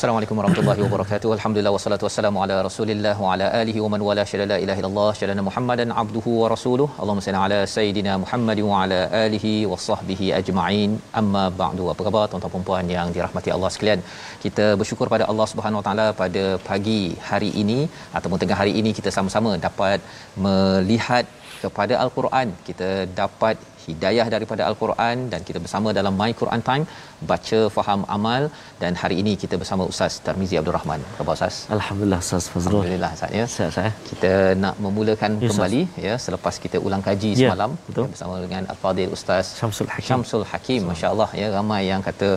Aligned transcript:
Assalamualaikum 0.00 0.38
warahmatullahi 0.40 0.80
wabarakatuh. 0.84 1.30
Alhamdulillah 1.34 1.72
wassalatu 1.74 2.04
wassalamu 2.06 2.38
ala 2.42 2.54
Rasulillah 2.66 3.12
wa 3.22 3.32
ala 3.32 3.46
alihi 3.58 3.82
wa 3.84 3.88
man 3.92 4.02
wala 4.06 4.22
syada 4.30 4.44
la 4.52 4.56
ilaha 4.64 4.80
illallah 4.80 5.10
syada 5.18 5.42
Muhammadan 5.48 5.88
abduhu 6.02 6.30
wa 6.42 6.46
rasuluh. 6.52 6.86
Allahumma 7.00 7.24
salli 7.26 7.40
ala 7.46 7.58
sayidina 7.74 8.12
Muhammad 8.22 8.60
wa 8.68 8.78
ala 8.82 9.00
alihi 9.24 9.52
wa 9.72 9.78
sahbihi 9.88 10.28
ajma'in. 10.38 10.92
Amma 11.20 11.44
ba'du. 11.60 11.90
Apa 11.94 12.06
khabar 12.06 12.24
tuan-tuan 12.30 12.54
dan 12.54 12.64
puan 12.68 12.88
yang 12.96 13.10
dirahmati 13.16 13.52
Allah 13.56 13.70
sekalian? 13.74 14.02
Kita 14.44 14.68
bersyukur 14.82 15.08
pada 15.14 15.26
Allah 15.32 15.48
Subhanahu 15.52 15.80
wa 15.82 15.86
taala 15.88 16.06
pada 16.22 16.44
pagi 16.70 17.02
hari 17.32 17.50
ini 17.64 17.78
ataupun 18.20 18.40
tengah 18.44 18.58
hari 18.62 18.74
ini 18.82 18.92
kita 19.00 19.12
sama-sama 19.18 19.52
dapat 19.68 20.00
melihat 20.46 21.26
kepada 21.64 21.96
al-Quran. 22.06 22.48
Kita 22.70 22.90
dapat 23.22 23.56
hidayah 23.86 24.26
daripada 24.34 24.62
al-Quran 24.70 25.16
dan 25.32 25.40
kita 25.48 25.58
bersama 25.64 25.88
dalam 25.98 26.14
My 26.20 26.32
Quran 26.40 26.62
Time 26.68 26.84
baca 27.30 27.58
faham 27.76 28.00
amal 28.16 28.42
dan 28.82 28.92
hari 29.02 29.16
ini 29.22 29.32
kita 29.42 29.54
bersama 29.62 29.82
Ustaz 29.92 30.12
Tarmizi 30.26 30.56
Abdul 30.60 30.76
Rahman. 30.78 31.00
Apa 31.08 31.16
khabar 31.18 31.34
Ustaz? 31.38 31.56
Alhamdulillah 31.76 32.20
Ustaz 32.24 32.44
Fazrul. 32.52 32.72
Alhamdulillah 32.72 33.10
Ustaz 33.18 33.30
ya. 33.38 33.44
Sihat 33.54 33.72
saya. 33.76 33.90
Kita 34.10 34.32
nak 34.64 34.74
memulakan 34.84 35.30
Ya, 35.40 35.48
kembali 35.50 35.82
ya 36.06 36.14
selepas 36.24 36.54
kita 36.64 36.76
ulang 36.86 37.02
kaji 37.08 37.30
Ya, 37.32 37.40
semalam 37.40 37.70
betul. 37.88 38.04
ya, 38.04 38.10
bersama 38.12 38.34
dengan 38.44 38.62
Al-Fadil 38.72 39.10
Ustaz 39.16 39.44
Syamsul 39.60 39.88
Hakim. 39.94 40.08
Syamsul 40.10 40.44
Hakim 40.52 40.80
masya-Allah 40.90 41.28
ya 41.40 41.46
ramai 41.56 41.82
yang 41.92 42.02
kata 42.08 42.28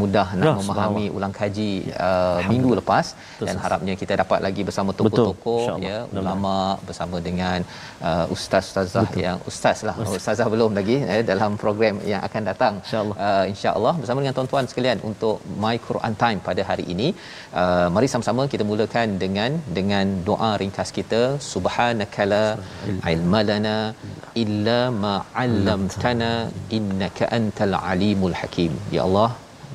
mudah 0.00 0.26
nak 0.40 0.46
Ya, 0.46 0.52
memahami 0.60 1.04
ulang 1.16 1.34
kaji 1.40 1.70
uh, 2.06 2.38
minggu 2.50 2.70
lepas 2.80 3.06
Betul, 3.14 3.46
dan 3.48 3.56
harapnya 3.64 3.94
kita 4.02 4.12
dapat 4.22 4.38
lagi 4.46 4.62
bersama 4.68 4.90
tokoh-tokoh 4.98 5.64
ya 5.88 5.98
ulama 6.22 6.54
bersama 6.88 7.16
dengan 7.28 7.58
uh, 8.08 8.26
ustaz-ustazah 8.36 9.06
yang 9.24 9.38
ustaz 9.50 9.78
lah 9.88 9.94
ustazah 10.18 10.46
belum 10.54 10.72
lagi 10.78 10.96
eh, 11.14 11.22
dalam 11.32 11.52
program 11.64 11.94
yang 12.12 12.22
akan 12.28 12.42
datang 12.50 12.74
Insya-Allah. 12.84 13.16
uh, 13.26 13.44
insya-Allah 13.52 13.94
bersama 14.00 14.25
dengan 14.26 14.36
tuan-tuan 14.38 14.66
sekalian 14.70 14.98
untuk 15.10 15.36
My 15.62 15.76
Quran 15.86 16.14
Time 16.22 16.40
pada 16.48 16.62
hari 16.70 16.84
ini. 16.94 17.08
Uh, 17.60 17.86
mari 17.94 18.08
sama-sama 18.12 18.44
kita 18.52 18.66
mulakan 18.70 19.14
dengan 19.22 19.62
dengan 19.78 20.18
doa 20.28 20.50
ringkas 20.62 20.90
kita. 20.98 21.22
Subhanakala 21.52 22.44
ilma 23.14 23.40
lana 23.50 23.78
illa 24.44 24.80
ma 25.02 25.14
'allamtana 25.42 26.32
innaka 26.78 27.30
antal 27.38 27.76
alimul 27.94 28.36
hakim. 28.42 28.74
Ya 28.96 29.02
Allah 29.08 29.30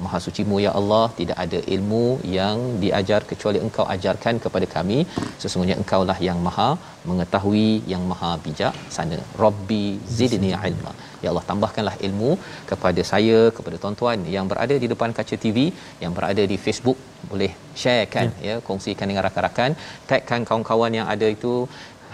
Maha 0.06 0.18
sucimu 0.26 0.58
ya 0.66 0.72
Allah 0.80 1.04
tidak 1.20 1.38
ada 1.44 1.60
ilmu 1.76 2.06
yang 2.38 2.58
diajar 2.84 3.22
kecuali 3.32 3.60
engkau 3.66 3.86
ajarkan 3.96 4.36
kepada 4.46 4.68
kami. 4.76 4.98
Sesungguhnya 5.42 5.78
engkaulah 5.82 6.18
yang 6.28 6.40
maha 6.48 6.70
mengetahui 7.10 7.70
yang 7.94 8.04
maha 8.12 8.32
bijak 8.46 8.76
sana. 8.96 9.20
Rabbi 9.44 9.86
zidni 10.20 10.52
ilma. 10.70 10.94
Ya 11.24 11.30
Allah 11.32 11.46
tambahkanlah 11.50 11.96
ilmu 12.08 12.32
kepada 12.72 13.02
saya 13.12 13.40
kepada 13.58 13.78
tuan-tuan 13.84 14.20
yang 14.36 14.46
berada 14.52 14.76
di 14.84 14.90
depan 14.94 15.12
kaca 15.18 15.38
TV 15.46 15.58
yang 16.04 16.14
berada 16.18 16.46
di 16.54 16.58
Facebook. 16.66 17.00
Boleh 17.32 17.52
sharekan 17.82 18.30
ya, 18.48 18.52
ya 18.52 18.56
kongsikan 18.68 19.08
dengan 19.12 19.26
rakan-rakan. 19.28 19.74
Tagkan 20.12 20.44
kawan-kawan 20.50 20.94
yang 21.00 21.10
ada 21.16 21.30
itu. 21.38 21.56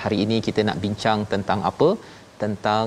Hari 0.01 0.17
ini 0.23 0.37
kita 0.47 0.61
nak 0.67 0.77
bincang 0.83 1.19
tentang 1.31 1.59
apa? 1.69 1.89
Tentang 2.41 2.85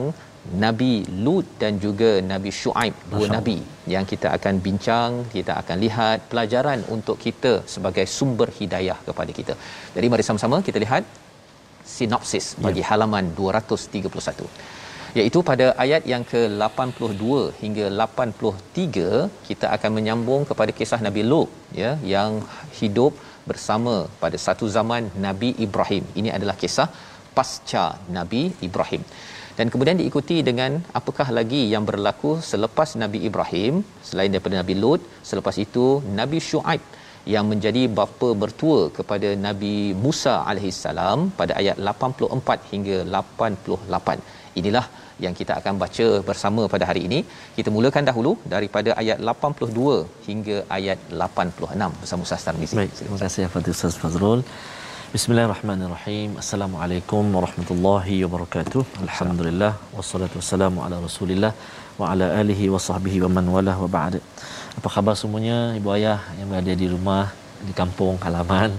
Nabi 0.64 0.92
Lut 1.24 1.46
dan 1.62 1.72
juga 1.84 2.10
Nabi 2.32 2.50
Shu'aib 2.60 2.94
dua 3.12 3.26
nabi 3.36 3.56
yang 3.94 4.04
kita 4.12 4.28
akan 4.36 4.54
bincang 4.66 5.12
kita 5.34 5.52
akan 5.62 5.76
lihat 5.84 6.18
pelajaran 6.32 6.80
untuk 6.94 7.16
kita 7.24 7.52
sebagai 7.74 8.06
sumber 8.16 8.48
hidayah 8.60 8.98
kepada 9.08 9.32
kita. 9.38 9.54
Jadi 9.96 10.06
mari 10.12 10.26
sama-sama 10.28 10.58
kita 10.68 10.80
lihat 10.84 11.04
sinopsis 11.96 12.46
bagi 12.64 12.82
halaman 12.90 13.26
231 13.40 14.48
iaitu 15.18 15.38
pada 15.50 15.66
ayat 15.84 16.02
yang 16.12 16.24
ke-82 16.32 17.24
hingga 17.62 17.86
83 18.04 19.06
kita 19.48 19.66
akan 19.76 19.90
menyambung 19.98 20.42
kepada 20.50 20.72
kisah 20.78 21.00
Nabi 21.06 21.22
Lut 21.30 21.50
ya 21.82 21.92
yang 22.14 22.32
hidup 22.80 23.14
bersama 23.50 23.94
pada 24.22 24.38
satu 24.46 24.66
zaman 24.76 25.02
Nabi 25.26 25.50
Ibrahim. 25.66 26.04
Ini 26.20 26.30
adalah 26.36 26.56
kisah 26.62 26.88
pasca 27.36 27.84
Nabi 28.18 28.42
Ibrahim. 28.68 29.02
Dan 29.58 29.66
kemudian 29.72 29.98
diikuti 30.00 30.36
dengan 30.48 30.72
apakah 31.00 31.28
lagi 31.38 31.62
yang 31.74 31.84
berlaku 31.90 32.32
selepas 32.52 32.88
Nabi 33.02 33.18
Ibrahim 33.28 33.74
selain 34.08 34.32
daripada 34.34 34.56
Nabi 34.62 34.74
Lut, 34.82 35.02
selepas 35.30 35.56
itu 35.66 35.86
Nabi 36.20 36.40
Shu'aib 36.48 36.82
yang 37.34 37.46
menjadi 37.52 37.82
bapa 37.98 38.28
bertua 38.42 38.80
kepada 38.98 39.28
Nabi 39.46 39.74
Musa 40.04 40.34
alaihissalam 40.50 41.20
pada 41.40 41.52
ayat 41.60 41.76
84 41.92 42.70
hingga 42.72 42.96
88. 43.20 44.18
Inilah 44.60 44.86
yang 45.24 45.34
kita 45.40 45.52
akan 45.60 45.74
baca 45.82 46.06
bersama 46.28 46.62
pada 46.74 46.84
hari 46.90 47.02
ini. 47.08 47.18
Kita 47.56 47.68
mulakan 47.76 48.04
dahulu 48.10 48.32
daripada 48.54 48.90
ayat 49.02 49.18
82 49.32 49.96
hingga 50.28 50.56
ayat 50.78 50.98
86 51.24 52.00
bersama 52.02 52.20
Ustaz 52.26 52.46
Tarmizi. 52.48 52.76
Baik, 52.80 52.94
terima 53.00 53.18
kasih 53.24 53.42
kepada 53.48 53.70
Ustaz 53.76 53.96
Fazrul. 54.02 54.42
Bismillahirrahmanirrahim. 55.10 56.38
Assalamualaikum 56.38 57.34
warahmatullahi 57.36 58.16
wabarakatuh. 58.24 58.82
Alhamdulillah 59.04 59.72
wassalatu 59.90 60.38
wassalamu 60.38 60.84
ala 60.86 61.02
Rasulillah 61.02 61.50
wa 61.98 62.14
ala 62.14 62.26
alihi 62.40 62.70
wa 62.74 62.78
sahbihi 62.78 63.18
wa 63.24 63.30
man 63.36 63.50
walah 63.54 63.74
wa 63.74 63.90
ba'd. 63.90 64.22
Apa 64.78 64.86
khabar 64.94 65.18
semuanya 65.18 65.74
ibu 65.78 65.90
ayah 65.96 66.22
yang 66.38 66.46
berada 66.46 66.74
di 66.82 66.86
rumah, 66.86 67.26
di 67.66 67.74
kampung 67.80 68.22
halaman? 68.22 68.70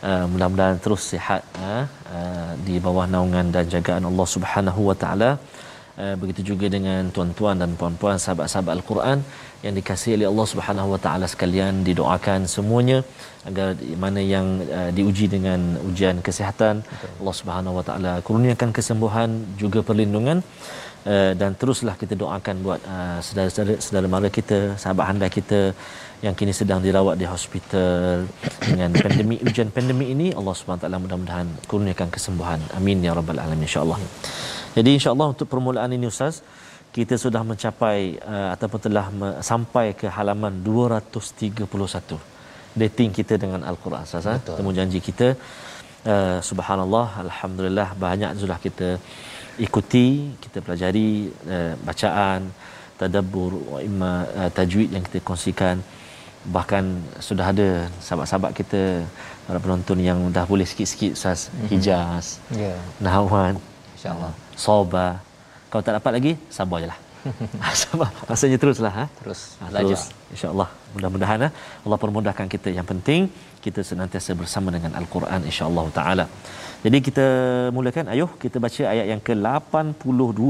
Uh, 0.00 0.24
mudah-mudahan 0.32 0.80
terus 0.80 1.04
sihat 1.12 1.44
uh, 1.60 1.84
uh, 2.16 2.52
di 2.64 2.80
bawah 2.80 3.04
naungan 3.04 3.52
dan 3.52 3.68
jagaan 3.68 4.08
Allah 4.08 4.28
Subhanahu 4.36 4.88
wa 4.88 4.96
taala. 4.96 5.30
Uh, 5.98 6.14
begitu 6.22 6.40
juga 6.50 6.66
dengan 6.74 7.10
tuan-tuan 7.14 7.56
dan 7.62 7.70
puan-puan 7.78 8.16
sahabat-sahabat 8.24 8.72
Al-Quran 8.78 9.18
yang 9.64 9.74
dikasihi 9.78 10.14
oleh 10.18 10.28
Allah 10.30 10.46
Subhanahu 10.50 10.88
Wa 10.94 11.00
Taala 11.04 11.26
sekalian 11.32 11.82
didoakan 11.88 12.46
semuanya 12.52 12.98
agar 13.48 13.68
mana 14.04 14.22
yang 14.34 14.46
uh, 14.78 14.90
diuji 14.96 15.26
dengan 15.32 15.60
ujian 15.88 16.16
kesihatan 16.26 16.86
Allah 17.20 17.34
Subhanahu 17.40 17.78
Wa 17.78 17.84
Taala 17.88 18.12
kurniakan 18.28 18.70
kesembuhan 18.78 19.30
juga 19.62 19.82
perlindungan. 19.88 20.40
Uh, 21.02 21.32
dan 21.40 21.50
teruslah 21.60 21.94
kita 22.02 22.14
doakan 22.22 22.56
buat 22.66 22.80
uh, 22.94 23.18
saudara-saudara 23.26 23.82
saudara 23.86 24.06
mara 24.14 24.28
kita 24.38 24.58
sahabat 24.82 25.04
anda 25.10 25.26
kita 25.38 25.60
yang 26.26 26.34
kini 26.38 26.54
sedang 26.60 26.80
dirawat 26.86 27.18
di 27.22 27.26
hospital. 27.34 28.22
Dengan 28.70 28.94
pandemik 29.02 29.42
ujian 29.50 29.70
pandemik 29.78 30.10
ini 30.14 30.28
Allah 30.38 30.54
Subhanahu 30.58 30.78
Wa 30.78 30.84
Taala 30.86 31.02
mudah-mudahan 31.02 31.48
kurniakan 31.70 32.08
kesembuhan. 32.14 32.62
Amin 32.78 33.02
ya 33.08 33.18
rabbal 33.18 33.42
alamin 33.46 33.66
insyaallah 33.66 33.98
jadi 34.76 34.90
insyaallah 34.96 35.28
untuk 35.34 35.46
permulaan 35.52 35.92
ini 35.96 36.08
ustaz 36.14 36.36
kita 36.96 37.14
sudah 37.24 37.42
mencapai 37.50 37.98
uh, 38.32 38.48
ataupun 38.54 38.80
telah 38.86 39.06
me- 39.20 39.38
sampai 39.50 39.86
ke 40.00 40.06
halaman 40.16 40.54
231 40.68 42.18
dating 42.82 43.10
kita 43.18 43.34
dengan 43.42 43.60
al-Quran 43.70 44.02
ustaz 44.08 44.28
ha? 44.30 44.36
temu 44.56 44.72
janji 44.78 45.00
kita 45.08 45.28
uh, 46.12 46.38
subhanallah 46.50 47.06
alhamdulillah 47.26 47.88
banyak 48.06 48.30
sudah 48.42 48.58
kita 48.66 48.88
ikuti 49.66 50.06
kita 50.42 50.58
pelajari 50.64 51.08
uh, 51.54 51.74
bacaan 51.88 52.40
tadabbur 53.00 53.52
imma 53.88 54.12
uh, 54.40 54.50
tajwid 54.58 54.90
yang 54.94 55.04
kita 55.08 55.20
kongsikan 55.28 55.78
bahkan 56.56 56.84
sudah 57.28 57.46
ada 57.52 57.68
sahabat-sahabat 58.04 58.52
kita 58.60 58.82
para 59.46 59.58
penonton 59.64 59.98
yang 60.08 60.18
dah 60.36 60.44
boleh 60.52 60.66
sikit-sikit 60.70 61.12
Ustaz 61.18 61.40
mm-hmm. 61.48 61.68
Hijaz 61.72 62.26
Ya. 62.64 62.74
Nahwan 63.06 63.54
Insya-Allah. 64.08 64.32
Soba. 64.64 65.06
Kalau 65.68 65.82
tak 65.86 65.94
dapat 66.00 66.12
lagi 66.16 66.32
sabar 66.56 66.78
je 66.82 66.88
lah. 66.92 66.98
Sabar. 67.80 68.08
Rasanya 68.30 68.56
teruslah 68.62 68.92
ha? 68.98 69.04
Terus. 69.20 69.40
Ha, 69.60 69.68
terus. 69.68 70.02
insyaallah. 70.32 70.68
Mudah-mudahan 70.94 71.38
ha, 71.44 71.48
Allah 71.84 71.98
permudahkan 72.04 72.46
kita. 72.54 72.72
Yang 72.78 72.86
penting 72.92 73.20
kita 73.64 73.84
senantiasa 73.84 74.32
bersama 74.40 74.72
dengan 74.76 74.96
al-Quran 75.00 75.44
insyaallah 75.50 75.84
taala. 75.98 76.24
Jadi 76.84 76.98
kita 77.08 77.26
mulakan. 77.76 78.08
Ayuh 78.14 78.30
kita 78.44 78.56
baca 78.64 78.82
ayat 78.94 79.06
yang 79.12 79.20
ke-82. 79.28 80.40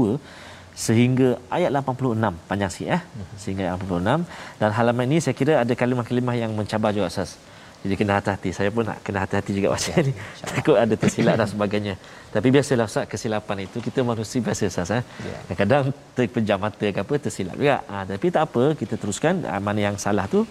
Sehingga 0.85 1.29
ayat 1.51 1.75
86 1.75 2.47
panjang 2.47 2.71
sikit 2.71 2.89
eh? 2.95 3.01
Sehingga 3.41 3.61
ayat 3.67 3.83
86 3.83 4.23
dan 4.63 4.69
halaman 4.77 5.11
ini 5.11 5.19
saya 5.25 5.35
kira 5.39 5.53
ada 5.63 5.73
kalimah-kalimah 5.81 6.35
yang 6.39 6.51
mencabar 6.59 6.95
juga 6.95 7.11
asas 7.11 7.35
jadi 7.79 7.95
kena 7.95 8.13
hati-hati. 8.19 8.49
Saya 8.51 8.69
pun 8.75 8.83
nak 8.83 8.99
kena 9.05 9.23
hati-hati 9.23 9.51
juga 9.55 9.67
baca 9.71 9.91
ni. 10.07 10.11
takut 10.51 10.75
ada 10.83 10.95
tersilap 10.99 11.35
dan 11.39 11.47
sebagainya. 11.47 11.93
Tapi 12.35 12.47
biasalah 12.55 12.85
Ustaz 12.91 13.05
kesilapan 13.11 13.57
itu 13.65 13.77
kita 13.87 14.03
manusia 14.03 14.39
biasa 14.43 14.63
Ustaz 14.67 14.91
eh. 14.99 15.03
Ya. 15.23 15.37
kadang-kadang 15.47 15.83
terpejam 16.17 16.59
mata 16.59 16.87
ke 16.95 16.99
apa 17.05 17.13
tersilap 17.25 17.55
juga. 17.55 17.77
Ha, 17.87 18.03
tapi 18.11 18.27
tak 18.35 18.43
apa 18.51 18.63
kita 18.81 18.95
teruskan. 18.99 19.47
Ha, 19.47 19.63
mana 19.67 19.79
yang 19.87 19.95
salah 19.95 20.27
tu 20.27 20.43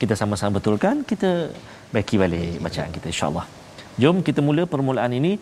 kita 0.00 0.16
sama-sama 0.16 0.56
betulkan. 0.56 1.04
Kita 1.04 1.52
baiki 1.92 2.16
balik 2.16 2.64
bacaan 2.64 2.88
kita 2.96 3.06
insyaallah. 3.12 3.46
Jom 4.00 4.24
kita 4.24 4.40
mula 4.40 4.64
permulaan 4.64 5.12
ini. 5.20 5.36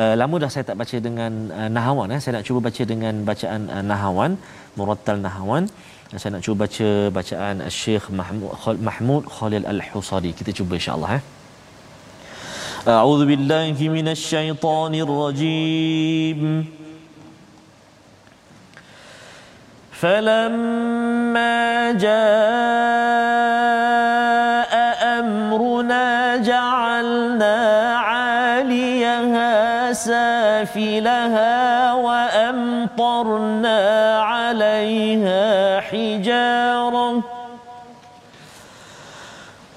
Uh, 0.00 0.14
lama 0.14 0.38
dah 0.42 0.48
saya 0.54 0.64
tak 0.64 0.78
baca 0.80 0.96
dengan 1.06 1.32
uh, 1.50 1.68
Nahawan 1.76 2.08
eh. 2.14 2.20
Saya 2.22 2.32
nak 2.40 2.44
cuba 2.48 2.58
baca 2.70 2.82
dengan 2.92 3.14
bacaan 3.26 3.62
uh, 3.74 3.84
Nahawan, 3.90 4.32
Murattal 4.78 5.18
Nahawan. 5.20 5.64
Uh, 5.66 5.99
saya 6.18 6.34
nak 6.34 6.42
cuba 6.42 6.66
baca 6.66 6.88
bacaan 7.14 7.62
uh, 7.62 7.70
Syekh 7.70 8.10
Mahmud 8.88 9.22
Khalil 9.36 9.62
Al-Husari. 9.62 10.34
Kita 10.34 10.50
cuba 10.50 10.74
insya-Allah 10.80 11.10
eh. 11.18 11.22
أعوذ 12.88 13.28
بالله 13.28 13.76
من 13.76 14.08
الشيطان 14.08 14.94
الرجيم 14.94 16.64
فلما 19.92 21.92
جاء 21.92 22.10
أمرنا 25.20 26.36
جعلنا 26.36 27.56
عاليها 27.98 29.92
سافلها 29.92 31.92
وأمطرنا 31.92 33.69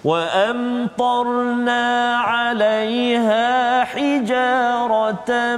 وأمطرنا 0.06 1.84
عليها 2.18 3.84
حجارة 3.84 5.56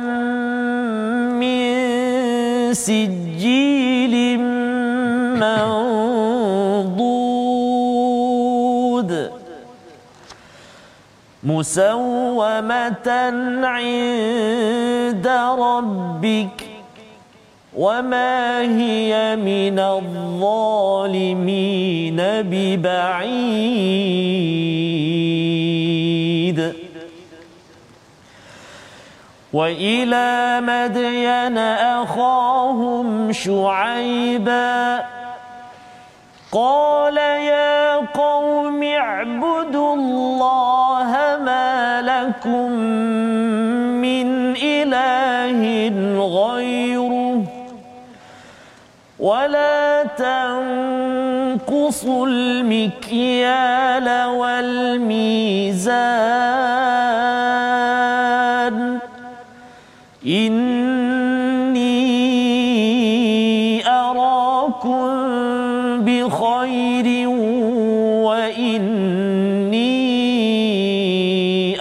من 1.41 1.73
سجيل 2.73 4.39
منضود 7.55 9.31
مسومة 11.43 13.09
عند 13.63 15.27
ربك 15.59 16.64
وما 17.77 18.61
هي 18.61 19.35
من 19.35 19.79
الظالمين 19.79 21.25
ببعيد 22.15 23.75
وإلى 29.53 30.61
مدين 30.63 31.57
أخاهم 31.57 33.31
شعيبا 33.31 35.03
قال 36.51 37.17
يا 37.17 37.95
قوم 37.95 38.83
اعبدوا 38.83 39.95
الله 39.95 41.11
ما 41.43 42.01
لكم 42.01 42.71
من 44.01 44.55
إله 44.55 45.61
غيره 46.19 47.04
ولا 49.19 50.03
تنقصوا 50.17 52.27
المكيال 52.27 54.25
والميزان. 54.25 55.85
إني 60.27 61.95
أراكم 63.87 65.05
بخير 66.05 67.29
وإني 68.27 69.95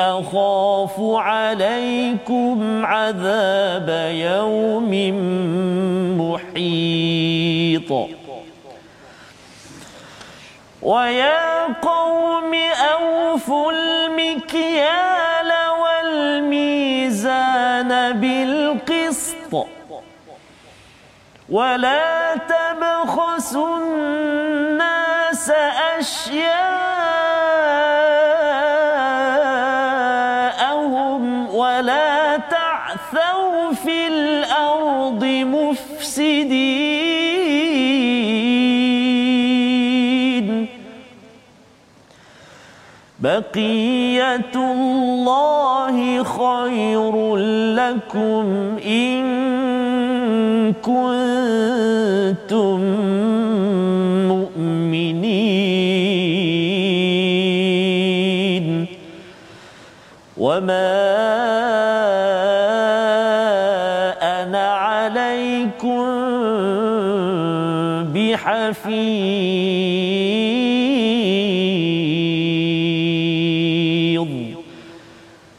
أخاف 0.01 0.95
عليكم 1.01 2.87
عذاب 2.87 3.89
يوم 4.15 4.93
محيط. 6.21 7.04
ويا 10.83 11.65
قوم 11.83 12.55
أوفوا 12.93 13.73
المكيال 13.73 15.53
والميزان 15.83 17.41
بالقسط. 18.21 19.67
ولا 21.49 22.35
تبخسوا 22.35 23.77
الناس 23.79 25.51
أشياءهم 25.99 26.94
بقية 43.25 44.55
الله 44.55 46.23
خير 46.25 47.37
لكم 47.77 48.77
إن 48.87 49.25
كنتم 50.73 52.15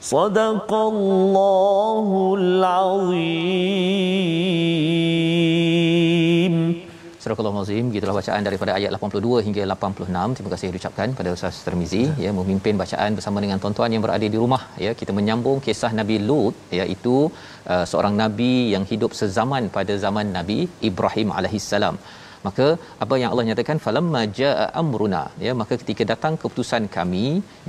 صدق 0.04 0.70
الله 0.92 2.08
العظيم 2.40 4.00
Surah 7.20 7.36
Al-Azim 7.36 7.84
gitulah 7.94 8.14
bacaan 8.18 8.42
daripada 8.46 8.72
ayat 8.76 8.90
82 8.96 9.44
hingga 9.46 9.62
86 9.72 10.36
terima 10.36 10.50
kasih 10.52 10.68
diucapkan 10.74 11.08
pada 11.18 11.30
Ustaz 11.36 11.56
Termizi 11.66 12.04
ya 12.24 12.30
memimpin 12.38 12.74
bacaan 12.82 13.10
bersama 13.18 13.38
dengan 13.44 13.58
tuan-tuan 13.62 13.90
yang 13.94 14.02
berada 14.06 14.26
di 14.34 14.38
rumah 14.42 14.62
ya 14.84 14.92
kita 15.00 15.12
menyambung 15.18 15.58
kisah 15.66 15.92
Nabi 16.00 16.16
Lut 16.28 16.54
iaitu 16.78 17.16
uh, 17.72 17.84
seorang 17.90 18.14
nabi 18.22 18.52
yang 18.74 18.86
hidup 18.92 19.12
sezaman 19.20 19.68
pada 19.76 19.96
zaman 20.04 20.26
Nabi 20.38 20.58
Ibrahim 20.90 21.28
alaihissalam 21.38 21.96
maka 22.47 22.67
apa 23.03 23.15
yang 23.21 23.29
Allah 23.31 23.45
nyatakan? 23.49 23.79
Falamma 23.85 24.21
jaa 24.39 24.67
amruna. 24.81 25.23
Ya 25.45 25.53
maka 25.61 25.73
ketika 25.81 26.03
datang 26.11 26.35
keputusan 26.41 26.85
kami 26.97 27.25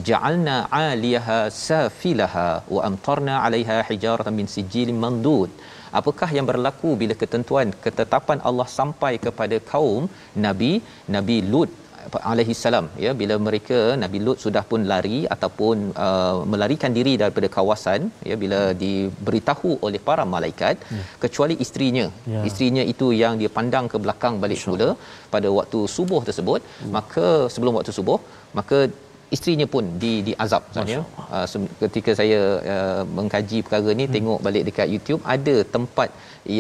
ja'alna 0.09 0.57
'aliyaha 0.81 1.39
safilaha 1.69 2.49
wa 2.75 2.83
amtarna 2.89 3.35
'alaiha 3.45 3.79
hijaratan 3.91 4.37
min 4.41 4.49
sijilin 4.57 5.01
mandud. 5.07 5.51
Apakah 5.99 6.29
yang 6.37 6.47
berlaku 6.51 6.91
bila 7.03 7.15
ketentuan 7.23 7.69
ketetapan 7.85 8.39
Allah 8.49 8.69
sampai 8.79 9.13
kepada 9.27 9.57
kaum? 9.73 10.05
Nabi 10.47 10.73
Nabi 11.17 11.37
Lut 11.53 11.71
alaihi 12.31 12.55
salam 12.63 12.87
ya 13.05 13.13
bila 13.21 13.35
mereka 13.47 13.79
Nabi 14.03 14.19
Lut 14.27 14.39
sudah 14.45 14.63
pun 14.71 14.81
lari 14.93 15.19
ataupun 15.35 15.77
uh, 16.07 16.37
melarikan 16.53 16.93
diri 16.99 17.15
daripada 17.23 17.49
kawasan 17.57 18.11
ya 18.31 18.37
bila 18.43 18.61
diberitahu 18.83 19.73
oleh 19.89 20.01
para 20.09 20.25
malaikat 20.35 20.77
ya. 20.99 21.03
kecuali 21.25 21.57
isterinya 21.65 22.07
ya. 22.35 22.43
isterinya 22.51 22.85
itu 22.93 23.09
yang 23.23 23.35
dia 23.43 23.51
pandang 23.59 23.89
ke 23.95 23.99
belakang 24.05 24.37
balik 24.45 24.61
semula 24.65 24.89
pada 25.35 25.51
waktu 25.59 25.81
subuh 25.97 26.23
tersebut 26.29 26.61
ya. 26.67 26.93
maka 26.99 27.27
sebelum 27.55 27.75
waktu 27.79 27.95
subuh 27.99 28.21
maka 28.61 28.79
isterinya 29.35 29.67
pun 29.75 29.85
di 30.03 30.13
di 30.27 30.33
azab 30.45 30.63
sebenarnya 30.73 31.03
uh, 31.37 31.47
ketika 31.83 32.11
saya 32.21 32.41
uh, 32.75 33.03
mengkaji 33.19 33.59
perkara 33.67 33.93
ni 34.01 34.05
hmm. 34.07 34.15
tengok 34.17 34.41
balik 34.47 34.65
dekat 34.69 34.89
YouTube 34.95 35.23
ada 35.37 35.57
tempat 35.77 36.11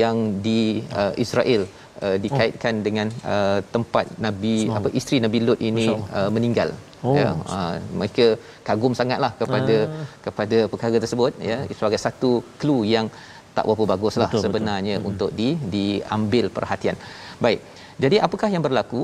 yang 0.00 0.16
di 0.46 0.60
uh, 1.00 1.12
Israel 1.24 1.64
uh, 2.06 2.16
dikaitkan 2.24 2.74
oh. 2.80 2.84
dengan 2.86 3.08
uh, 3.34 3.58
tempat 3.74 4.06
nabi 4.26 4.54
Semang. 4.62 4.76
apa 4.78 4.88
isteri 5.00 5.18
nabi 5.24 5.38
Lut 5.46 5.60
ini 5.70 5.86
uh, 6.18 6.30
meninggal 6.36 6.70
oh. 7.08 7.16
ya 7.20 7.28
uh, 7.56 7.74
mereka 8.00 8.26
kagum 8.68 8.94
sangatlah 9.00 9.32
kepada 9.40 9.76
uh. 9.84 10.06
kepada 10.26 10.58
perkara 10.72 10.96
tersebut 11.04 11.32
ya 11.50 11.58
sebagai 11.80 12.00
satu 12.06 12.32
clue 12.62 12.84
yang 12.94 13.08
tak 13.56 13.66
berapa 13.68 13.84
baguslah 13.92 14.30
betul, 14.30 14.42
sebenarnya 14.44 14.96
betul. 14.96 15.08
untuk 15.10 15.30
di 15.40 15.48
diambil 15.74 16.46
perhatian 16.56 16.98
baik 17.44 17.60
jadi 18.04 18.16
apakah 18.26 18.48
yang 18.54 18.64
berlaku 18.66 19.02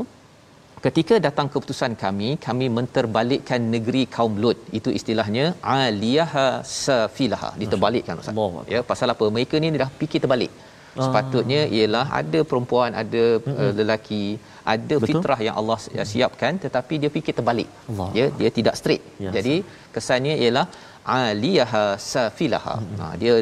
ketika 0.87 1.15
datang 1.27 1.49
keputusan 1.53 1.93
kami 2.03 2.29
kami 2.47 2.67
menterbalikkan 2.79 3.61
negeri 3.75 4.03
kaum 4.17 4.35
Lut 4.43 4.59
itu 4.79 4.91
istilahnya 4.99 5.45
aliyaha 5.77 6.47
safilaha 6.81 7.51
diterbalikkan 7.61 8.21
Ustaz 8.23 8.69
ya 8.75 8.81
pasal 8.91 9.15
apa 9.15 9.27
mereka 9.37 9.57
ni 9.63 9.71
dah 9.85 9.91
fikir 10.01 10.21
terbalik 10.25 10.53
ah. 10.97 11.05
sepatutnya 11.05 11.61
ialah 11.79 12.07
ada 12.21 12.41
perempuan 12.51 12.91
ada 13.03 13.25
uh, 13.63 13.73
lelaki 13.81 14.25
ada 14.75 14.95
Betul? 14.97 15.09
fitrah 15.09 15.41
yang 15.47 15.57
Allah 15.61 15.79
siapkan 16.13 16.61
tetapi 16.65 16.95
dia 17.03 17.11
fikir 17.17 17.35
terbalik 17.39 17.69
Allah. 17.91 18.09
ya 18.19 18.27
dia 18.41 18.51
tidak 18.59 18.75
straight 18.81 19.05
yes. 19.25 19.35
jadi 19.37 19.55
kesannya 19.95 20.35
ialah 20.45 20.67
aliyaha 21.17 21.85
safilaha. 22.11 22.75
Hmm. 22.81 22.99
Ha 23.01 23.07
dia 23.21 23.33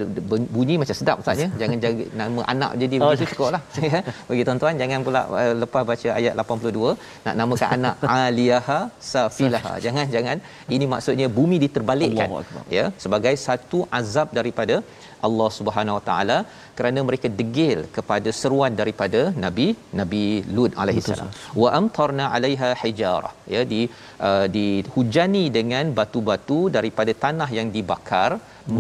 bunyi 0.56 0.74
macam 0.82 0.96
sedap 1.00 1.16
ustaz 1.22 1.42
ya. 1.44 1.48
Jangan 1.60 1.78
jaga 1.84 2.04
nama 2.20 2.42
anak 2.52 2.72
jadi 2.82 2.94
oh, 3.00 3.10
begitu 3.12 3.26
cukuplah. 3.32 3.62
ya. 3.90 4.00
Bagi 4.28 4.42
tuan-tuan 4.48 4.80
jangan 4.82 5.00
pula 5.06 5.22
uh, 5.40 5.54
lepas 5.62 5.82
baca 5.90 6.08
ayat 6.20 6.34
82 6.44 6.96
nak 7.26 7.34
namakan 7.40 7.68
anak 7.76 7.96
aliyaha 8.16 8.78
safilaha. 9.12 9.74
Jangan 9.86 10.06
jangan 10.16 10.38
ini 10.76 10.86
maksudnya 10.94 11.28
bumi 11.38 11.58
diterbalikkan. 11.64 12.28
Ya 12.76 12.86
sebagai 13.04 13.34
satu 13.46 13.80
azab 14.00 14.30
daripada 14.40 14.76
Allah 15.28 15.48
Subhanahu 15.58 15.96
Wa 15.98 16.04
Taala 16.08 16.38
kerana 16.78 17.00
mereka 17.08 17.28
degil 17.40 17.80
kepada 17.96 18.30
seruan 18.40 18.74
daripada 18.80 19.22
Nabi 19.44 19.68
Nabi 20.00 20.24
Lut 20.56 20.74
alaihi 20.82 21.04
salam. 21.08 21.30
Wa 21.62 21.70
amtarna 21.80 22.26
'alaiha 22.32 22.70
hijarah. 22.82 23.32
Ya 23.54 23.62
di 23.72 23.80
uh, 24.28 24.46
dihujani 24.56 25.44
dengan 25.58 25.86
batu-batu 26.00 26.60
daripada 26.78 27.14
tanah 27.24 27.50
yang 27.58 27.70
dibakar 27.78 28.30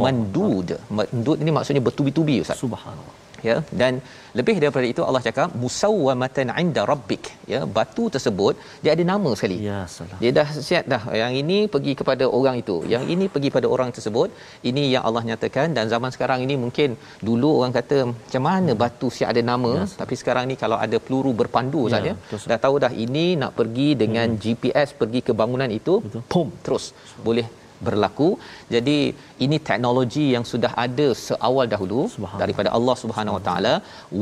mandud. 0.02 0.70
Mandud 0.98 1.38
ini 1.44 1.52
maksudnya 1.58 1.84
bertubi-tubi 1.88 2.36
Ustaz. 2.44 2.62
Subhanallah 2.66 3.16
ya 3.48 3.56
dan 3.80 3.92
lebih 4.38 4.56
daripada 4.62 4.86
itu 4.92 5.02
Allah 5.08 5.22
cakap 5.26 5.48
musawwamatan 5.62 6.48
inda 6.62 6.82
rabbik. 6.90 7.24
Ya 7.52 7.60
batu 7.76 8.04
tersebut 8.14 8.54
dia 8.82 8.90
ada 8.96 9.04
nama 9.12 9.30
sekali. 9.38 9.56
Ya 9.68 9.78
salah. 9.94 10.18
Dia 10.22 10.30
dah 10.38 10.48
siap 10.68 10.84
dah. 10.92 11.02
Yang 11.22 11.32
ini 11.42 11.58
pergi 11.74 11.92
kepada 12.00 12.24
orang 12.38 12.56
itu. 12.62 12.76
Yang 12.94 13.04
ini 13.14 13.26
pergi 13.34 13.50
pada 13.56 13.66
orang 13.74 13.90
tersebut. 13.96 14.28
Ini 14.70 14.82
yang 14.94 15.04
Allah 15.10 15.22
nyatakan. 15.30 15.68
Dan 15.76 15.84
zaman 15.94 16.10
sekarang 16.16 16.40
ini 16.46 16.56
mungkin 16.64 16.98
dulu 17.28 17.50
orang 17.60 17.74
kata 17.78 17.98
macam 18.12 18.44
mana 18.50 18.72
batu 18.82 19.10
siap 19.16 19.30
ada 19.34 19.42
nama? 19.52 19.72
Ya, 19.78 19.86
tapi 20.02 20.14
sekarang 20.20 20.46
ni 20.50 20.56
kalau 20.64 20.78
ada 20.86 20.96
peluru 21.06 21.32
berpandu 21.42 21.82
ya, 21.86 21.92
saja 21.94 22.12
dah 22.50 22.58
tahu 22.64 22.76
dah 22.84 22.92
ini 23.04 23.26
nak 23.42 23.52
pergi 23.58 23.88
dengan 24.02 24.28
hmm. 24.30 24.40
GPS 24.42 24.88
pergi 25.00 25.20
ke 25.26 25.32
bangunan 25.40 25.70
itu 25.80 25.96
pum 26.32 26.48
terus. 26.66 26.86
Boleh 27.26 27.46
berlaku. 27.86 28.28
Jadi 28.74 28.98
ini 29.44 29.56
teknologi 29.68 30.26
yang 30.34 30.44
sudah 30.52 30.72
ada 30.84 31.08
seawal 31.26 31.66
dahulu 31.74 32.02
daripada 32.42 32.70
Allah 32.78 32.96
Subhanahu 33.02 33.36
Wa 33.38 33.44
Taala 33.48 33.74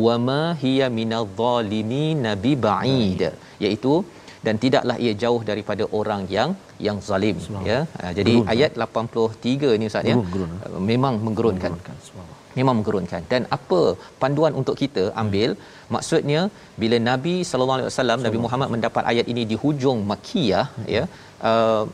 wa 0.05 0.17
ma 0.29 0.43
hiya 0.63 0.89
minadh-dhalimin 1.01 2.17
nabi 2.29 2.53
ba'id 2.69 3.23
iaitu 3.67 3.95
dan 4.47 4.57
tidaklah 4.65 4.97
ia 5.05 5.13
jauh 5.23 5.41
daripada 5.51 5.85
orang 5.99 6.23
yang 6.37 6.51
yang 6.87 6.99
zalim 7.09 7.37
ya. 7.71 7.79
Ha, 8.01 8.11
jadi 8.19 8.35
gerun, 8.37 8.51
ayat 8.53 8.73
83 8.87 9.79
ni 9.81 9.87
ustaz 9.91 10.11
ya. 10.11 10.17
Gerun, 10.35 10.53
gerun. 10.63 10.85
Memang 10.93 11.15
menggerunkan. 11.27 11.73
Memang 12.59 12.75
menggerunkan. 12.79 13.23
Dan 13.33 13.43
apa 13.57 13.81
panduan 14.23 14.53
untuk 14.61 14.77
kita 14.83 15.05
ambil? 15.23 15.51
Hmm. 15.55 15.91
Maksudnya 15.95 16.41
bila 16.83 16.97
Nabi 17.11 17.37
sallallahu 17.49 17.79
alaihi 17.79 17.91
wasallam 17.93 18.21
Nabi 18.27 18.39
Muhammad 18.45 18.71
mendapat 18.75 19.05
ayat 19.13 19.27
ini 19.33 19.43
di 19.53 19.59
hujung 19.65 20.01
Makkiyah 20.13 20.67
hmm. 20.77 20.89
ya. 20.97 21.05
Uh, 21.51 21.85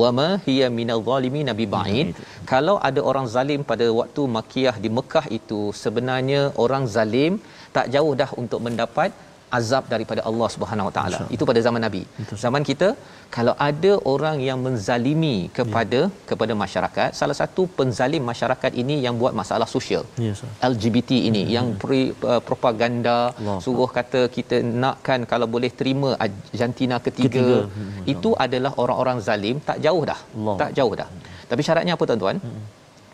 wama 0.00 0.28
hiya 0.46 0.66
minal 0.78 1.02
zalimin 1.08 1.46
nabi 1.50 1.66
ba'id 1.74 2.08
kalau 2.52 2.76
ada 2.88 3.00
orang 3.10 3.26
zalim 3.34 3.62
pada 3.70 3.86
waktu 4.00 4.22
makiyah 4.36 4.76
di 4.84 4.88
Mekah 4.98 5.26
itu 5.38 5.60
sebenarnya 5.82 6.40
orang 6.64 6.86
zalim 6.96 7.42
tak 7.76 7.88
jauh 7.94 8.14
dah 8.20 8.30
untuk 8.42 8.60
mendapat 8.66 9.10
azab 9.58 9.84
daripada 9.92 10.20
Allah 10.30 10.48
Subhanahu 10.54 10.88
Wa 10.88 10.94
Taala. 10.96 11.18
Itu 11.36 11.44
pada 11.50 11.60
zaman 11.66 11.82
Nabi. 11.86 12.02
Betul. 12.20 12.38
Zaman 12.44 12.62
kita 12.70 12.88
kalau 13.36 13.54
ada 13.68 13.92
orang 14.12 14.36
yang 14.48 14.58
menzalimi 14.66 15.36
kepada 15.58 16.00
ya. 16.08 16.26
kepada 16.30 16.52
masyarakat, 16.62 17.08
salah 17.20 17.36
satu 17.40 17.62
penzalim 17.78 18.24
masyarakat 18.32 18.72
ini 18.82 18.96
yang 19.06 19.16
buat 19.22 19.34
masalah 19.40 19.68
sosial. 19.74 20.04
Ya, 20.26 20.34
LGBT 20.70 21.10
ini 21.28 21.42
ya. 21.44 21.52
yang 21.56 21.68
pri, 21.82 22.02
uh, 22.32 22.42
propaganda 22.48 23.16
Allah. 23.32 23.58
suruh 23.64 23.90
kata 23.98 24.22
kita 24.36 24.58
nakkan 24.84 25.22
kalau 25.32 25.48
boleh 25.56 25.72
terima 25.80 26.12
jantina 26.60 26.98
ketiga. 27.06 27.32
ketiga. 27.38 27.58
Hmm. 27.78 28.12
Itu 28.14 28.32
adalah 28.46 28.74
orang-orang 28.84 29.20
zalim 29.28 29.58
tak 29.70 29.80
jauh 29.86 30.04
dah. 30.12 30.20
Allah. 30.36 30.56
Tak 30.64 30.72
jauh 30.80 30.94
dah. 31.02 31.08
Tapi 31.50 31.62
syaratnya 31.68 31.94
apa 31.98 32.04
tuan-tuan? 32.10 32.38
Hmm 32.44 32.62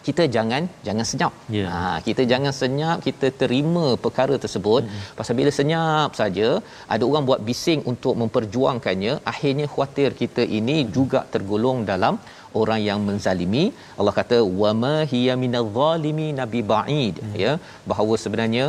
kita 0.06 0.24
jangan 0.34 0.62
jangan 0.86 1.04
senyap. 1.10 1.32
Yeah. 1.56 1.68
Ha 1.74 1.92
kita 2.06 2.22
jangan 2.32 2.52
senyap, 2.60 2.98
kita 3.06 3.28
terima 3.42 3.86
perkara 4.04 4.34
tersebut. 4.44 4.82
Mm. 4.88 5.04
Pasal 5.18 5.36
bila 5.40 5.50
senyap 5.58 6.10
saja, 6.20 6.48
ada 6.94 7.04
orang 7.10 7.24
buat 7.30 7.42
bising 7.48 7.82
untuk 7.92 8.14
memperjuangkannya, 8.22 9.14
akhirnya 9.32 9.66
khuatir 9.74 10.10
kita 10.22 10.44
ini 10.58 10.76
mm. 10.82 10.90
juga 10.96 11.22
tergolong 11.34 11.80
dalam 11.92 12.16
orang 12.60 12.80
yang 12.88 13.00
menzalimi. 13.08 13.64
Allah 13.98 14.14
kata 14.20 14.38
wama 14.62 14.94
hiya 15.12 15.36
minadh-dhalimi 15.44 16.28
nabi 16.40 16.62
ba'id 16.72 17.14
mm. 17.26 17.36
ya, 17.44 17.52
bahawa 17.90 18.16
sebenarnya 18.24 18.66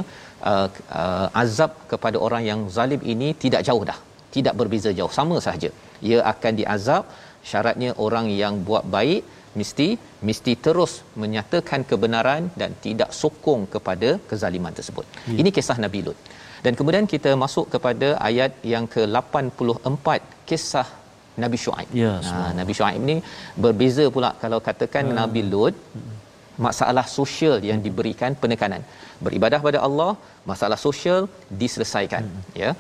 uh, 0.52 0.68
uh, 1.02 1.28
azab 1.44 1.74
kepada 1.94 2.20
orang 2.28 2.46
yang 2.52 2.62
zalim 2.78 3.02
ini 3.14 3.32
tidak 3.46 3.64
jauh 3.70 3.84
dah. 3.92 4.00
Tidak 4.36 4.56
berbeza 4.60 4.90
jauh, 4.98 5.14
sama 5.20 5.38
sahaja. 5.46 5.70
Ia 6.08 6.20
akan 6.32 6.54
diazab 6.60 7.04
syaratnya 7.50 7.92
orang 8.06 8.26
yang 8.42 8.56
buat 8.68 8.84
baik 8.96 9.22
mesti 9.60 9.88
mesti 10.28 10.54
terus 10.66 10.94
menyatakan 11.22 11.82
kebenaran 11.92 12.44
dan 12.62 12.72
tidak 12.86 13.10
sokong 13.22 13.64
kepada 13.74 14.10
kezaliman 14.30 14.74
tersebut. 14.80 15.06
Ya. 15.32 15.38
Ini 15.42 15.50
kisah 15.58 15.78
Nabi 15.86 16.02
Lut. 16.06 16.20
Dan 16.66 16.74
kemudian 16.80 17.06
kita 17.14 17.32
masuk 17.44 17.66
kepada 17.74 18.08
ayat 18.30 18.52
yang 18.74 18.86
ke-84 18.94 20.08
kisah 20.50 20.88
Nabi 21.44 21.58
Shu'aib. 21.64 21.92
Ya, 22.04 22.14
nah, 22.30 22.52
Nabi 22.60 22.74
Shu'aib 22.78 23.02
ni 23.10 23.18
berbeza 23.66 24.06
pula 24.16 24.32
kalau 24.44 24.60
katakan 24.70 25.06
hmm. 25.08 25.18
Nabi 25.20 25.42
Lut 25.52 25.76
masalah 26.66 27.06
sosial 27.20 27.58
yang 27.70 27.80
diberikan 27.86 28.32
penekanan. 28.42 28.82
Beribadah 29.26 29.60
pada 29.68 29.80
Allah, 29.88 30.12
masalah 30.52 30.80
sosial 30.88 31.22
diselesaikan, 31.62 32.24
hmm. 32.28 32.44
ya. 32.64 32.72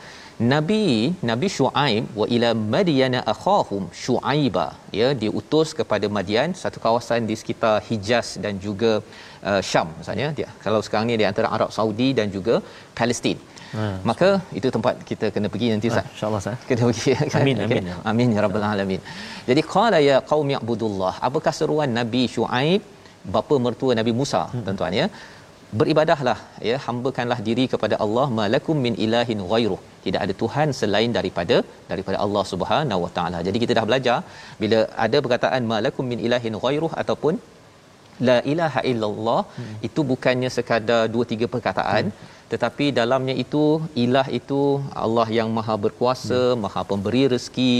Nabi 0.53 0.83
Nabi 1.29 1.47
Shu'aib 1.55 2.03
wa 2.19 2.25
ila 2.35 2.49
Madyana 2.73 3.19
akhahum 3.33 3.83
Shu'aiba 4.03 4.67
ya 4.99 5.07
diutus 5.23 5.69
kepada 5.79 6.07
Madian 6.17 6.55
satu 6.61 6.79
kawasan 6.85 7.27
di 7.29 7.35
sekitar 7.41 7.75
Hijaz 7.87 8.27
dan 8.43 8.55
juga 8.65 8.91
uh, 9.49 9.61
Syam 9.69 9.89
misalnya 9.99 10.27
dia 10.37 10.49
kalau 10.65 10.79
sekarang 10.85 11.07
ni 11.11 11.17
di 11.21 11.27
antara 11.31 11.49
Arab 11.57 11.71
Saudi 11.77 12.09
dan 12.19 12.29
juga 12.37 12.57
Palestin 12.99 13.39
Hmm. 13.73 13.97
Maka 14.09 14.29
itu 14.59 14.67
tempat 14.75 14.95
kita 15.09 15.25
kena 15.33 15.47
pergi 15.53 15.67
nanti 15.71 15.87
Ustaz. 15.91 16.05
Ah, 16.05 16.13
InsyaAllah 16.13 16.41
Ustaz. 16.43 16.63
Kena 16.69 16.83
pergi. 16.89 17.11
Kan? 17.33 17.41
Amin, 17.41 17.57
okay. 17.65 17.65
amin. 17.67 17.85
Amin 18.11 18.29
ya 18.35 18.41
rabbal 18.45 18.65
alamin. 18.69 19.01
Jadi 19.49 19.61
qala 19.73 19.99
ya 20.09 20.15
qaumi 20.31 20.55
ibudullah. 20.61 21.13
Apakah 21.27 21.53
seruan 21.59 21.91
Nabi 21.99 22.23
Shu'aib 22.35 22.81
bapa 23.35 23.55
mertua 23.65 23.93
Nabi 23.99 24.11
Musa 24.19 24.41
hmm. 24.49 24.63
tuan-tuan 24.65 24.95
ya? 25.01 25.07
Beribadahlah 25.77 26.37
ya 26.69 26.77
hambakanlah 26.85 27.37
diri 27.47 27.65
kepada 27.73 27.95
Allah 28.05 28.25
malakum 28.39 28.77
min 28.85 28.93
ilahin 29.05 29.41
ghairu 29.51 29.77
tidak 30.05 30.21
ada 30.25 30.33
tuhan 30.41 30.69
selain 30.79 31.11
daripada 31.17 31.57
daripada 31.91 32.17
Allah 32.25 32.43
Subhanahu 32.51 33.03
wa 33.05 33.11
taala 33.17 33.39
jadi 33.47 33.57
kita 33.63 33.75
dah 33.77 33.85
belajar 33.89 34.17
bila 34.61 34.79
ada 35.05 35.17
perkataan 35.25 35.63
malakum 35.73 36.07
min 36.11 36.21
ilahin 36.27 36.57
ghairu 36.63 36.89
ataupun 37.03 37.35
la 38.29 38.37
ilaha 38.53 38.81
illallah 38.91 39.41
hmm. 39.59 39.77
itu 39.87 40.01
bukannya 40.11 40.49
sekadar 40.57 41.03
dua 41.13 41.25
tiga 41.31 41.47
perkataan 41.53 42.05
hmm. 42.09 42.25
tetapi 42.51 42.85
dalamnya 42.99 43.35
itu 43.45 43.63
ilah 44.03 44.27
itu 44.39 44.61
Allah 45.05 45.27
yang 45.37 45.49
maha 45.57 45.75
berkuasa 45.85 46.41
hmm. 46.43 46.59
maha 46.65 46.83
pemberi 46.91 47.23
rezeki 47.33 47.73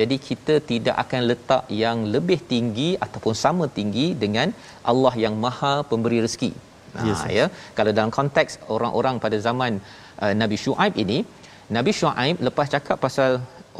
jadi 0.00 0.16
kita 0.28 0.54
tidak 0.70 0.96
akan 1.04 1.22
letak 1.30 1.64
yang 1.84 2.00
lebih 2.16 2.40
tinggi 2.52 2.90
ataupun 3.06 3.36
sama 3.46 3.66
tinggi 3.80 4.08
dengan 4.24 4.50
Allah 4.92 5.14
yang 5.24 5.36
maha 5.46 5.74
pemberi 5.92 6.20
rezeki 6.26 6.52
yes, 7.08 7.22
ha, 7.24 7.28
ya. 7.38 7.46
Kalau 7.78 7.92
dalam 7.98 8.12
konteks 8.18 8.52
orang-orang 8.76 9.16
pada 9.24 9.38
zaman 9.48 9.72
uh, 10.22 10.32
Nabi 10.42 10.56
Shu'aib 10.64 10.94
ini 11.04 11.18
Nabi 11.76 11.92
Shu'aib 12.00 12.36
lepas 12.48 12.66
cakap 12.74 12.98
pasal 13.06 13.30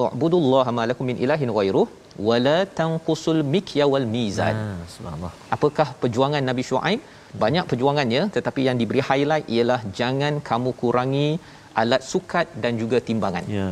ubudullaha 0.04 0.70
ma 0.78 0.84
lakum 0.90 1.06
min 1.10 1.18
ilahin 1.24 1.50
ghairuh 1.58 1.86
wala 2.28 2.58
tanqusul 2.78 3.40
mikya 3.54 3.84
wal 3.92 4.08
mizan. 4.14 4.56
Subhanallah. 4.94 5.32
apakah 5.56 5.88
perjuangan 6.02 6.42
Nabi 6.50 6.64
Shu'aib? 6.70 7.00
Banyak 7.42 7.64
perjuangannya 7.70 8.22
tetapi 8.36 8.60
yang 8.68 8.76
diberi 8.80 9.02
highlight 9.08 9.46
ialah 9.56 9.80
jangan 10.00 10.34
kamu 10.50 10.70
kurangi 10.82 11.28
alat 11.82 12.02
sukat 12.12 12.46
dan 12.64 12.72
juga 12.82 12.98
timbangan. 13.08 13.44
Ya. 13.58 13.68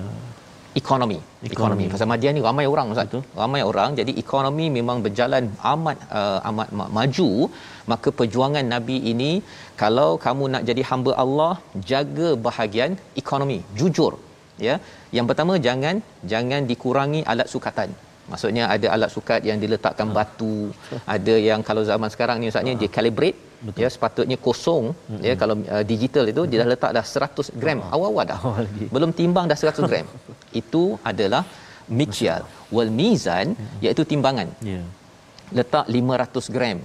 Ekonomi 0.81 1.19
Ekonomi. 1.19 1.53
ekonomi 1.57 1.85
pasal 1.93 2.09
Madian 2.13 2.35
ni 2.37 2.43
ramai 2.47 2.65
orang 2.73 2.87
ustaz. 2.93 3.07
Betul. 3.09 3.23
ramai 3.43 3.61
orang. 3.71 3.91
Jadi 4.01 4.13
ekonomi 4.23 4.67
memang 4.79 4.99
berjalan 5.07 5.45
amat 5.73 5.99
uh, 6.21 6.39
amat 6.51 6.69
ma- 6.79 6.91
maju. 6.99 7.31
Maka 7.93 8.09
perjuangan 8.19 8.65
nabi 8.75 8.97
ini 9.13 9.33
kalau 9.83 10.09
kamu 10.25 10.45
nak 10.55 10.63
jadi 10.71 10.83
hamba 10.91 11.13
Allah 11.25 11.53
jaga 11.91 12.29
bahagian 12.49 12.93
ekonomi 13.23 13.59
jujur. 13.81 14.13
Ya. 14.69 14.77
Yang 15.17 15.27
pertama 15.31 15.55
jangan 15.69 15.97
jangan 16.33 16.63
dikurangi 16.73 17.23
alat 17.33 17.51
sukatan. 17.55 17.91
Maksudnya 18.33 18.65
ada 18.75 18.87
alat 18.95 19.11
sukat 19.17 19.41
yang 19.49 19.59
diletakkan 19.65 20.09
batu. 20.19 20.55
Ada 21.15 21.35
yang 21.49 21.61
kalau 21.69 21.83
zaman 21.91 22.11
sekarang 22.15 22.39
ni 22.43 22.49
ustaznya 22.53 22.75
dia 22.83 22.91
calibrate 22.97 23.39
ya 23.83 23.89
sepatutnya 23.95 24.37
kosong 24.47 24.85
ya 25.29 25.35
kalau 25.43 25.55
uh, 25.75 25.85
digital 25.93 26.25
itu 26.33 26.43
dia 26.51 26.59
dah 26.63 26.69
letak 26.73 26.91
dah 26.97 27.05
100 27.05 27.61
gram 27.61 27.79
awal-awal 27.95 28.25
dah. 28.33 28.39
Awal 28.47 28.63
lagi. 28.67 28.87
belum 28.95 29.11
timbang 29.21 29.47
dah 29.51 29.59
100 29.63 29.91
gram. 29.91 30.07
Itu 30.63 30.83
adalah 31.11 31.43
mikyal 32.01 32.43
wal 32.75 32.91
mizan 33.01 33.47
iaitu 33.85 34.05
timbangan. 34.13 34.51
Ya. 34.73 34.83
letak 35.59 35.87
500 35.97 36.55
gram 36.55 36.79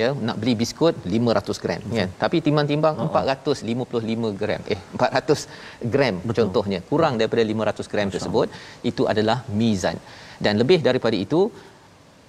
ya 0.00 0.08
nak 0.26 0.36
beli 0.40 0.54
biskut 0.60 0.94
500 1.14 1.62
gram 1.64 1.80
kan. 1.98 2.08
Tapi 2.22 2.36
timbang-timbang 2.46 2.94
455 3.06 4.40
gram. 4.40 4.60
Eh 4.74 4.80
400 4.98 5.92
gram 5.94 6.14
Betul. 6.18 6.36
contohnya. 6.38 6.78
Kurang 6.90 7.14
daripada 7.20 7.42
500 7.52 7.92
gram 7.92 8.08
tersebut 8.14 8.48
itu 8.90 9.04
adalah 9.12 9.38
mizan. 9.60 9.98
Dan 10.44 10.54
lebih 10.62 10.78
daripada 10.88 11.16
itu 11.26 11.40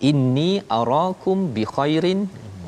inni 0.10 0.52
arakum 0.80 1.40
bi 1.56 1.64
khairin 1.76 2.20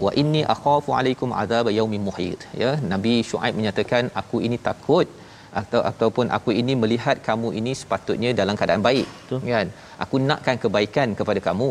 wa 0.04 0.12
inni 0.22 0.42
akhafu 0.56 0.92
alaikum 1.00 1.30
azab 1.44 1.68
yaumin 1.78 2.04
muhit. 2.08 2.42
Ya 2.64 2.72
nabi 2.92 3.14
syuaib 3.30 3.56
menyatakan 3.60 4.04
aku 4.22 4.40
ini 4.48 4.60
takut 4.68 5.08
atau 5.62 5.82
ataupun 5.92 6.26
aku 6.38 6.50
ini 6.62 6.74
melihat 6.82 7.18
kamu 7.28 7.50
ini 7.60 7.72
sepatutnya 7.82 8.32
dalam 8.40 8.58
keadaan 8.60 8.84
baik. 8.90 9.08
Betul. 9.22 9.40
kan 9.54 9.70
aku 10.04 10.16
nakkan 10.30 10.58
kebaikan 10.64 11.10
kepada 11.20 11.42
kamu 11.48 11.70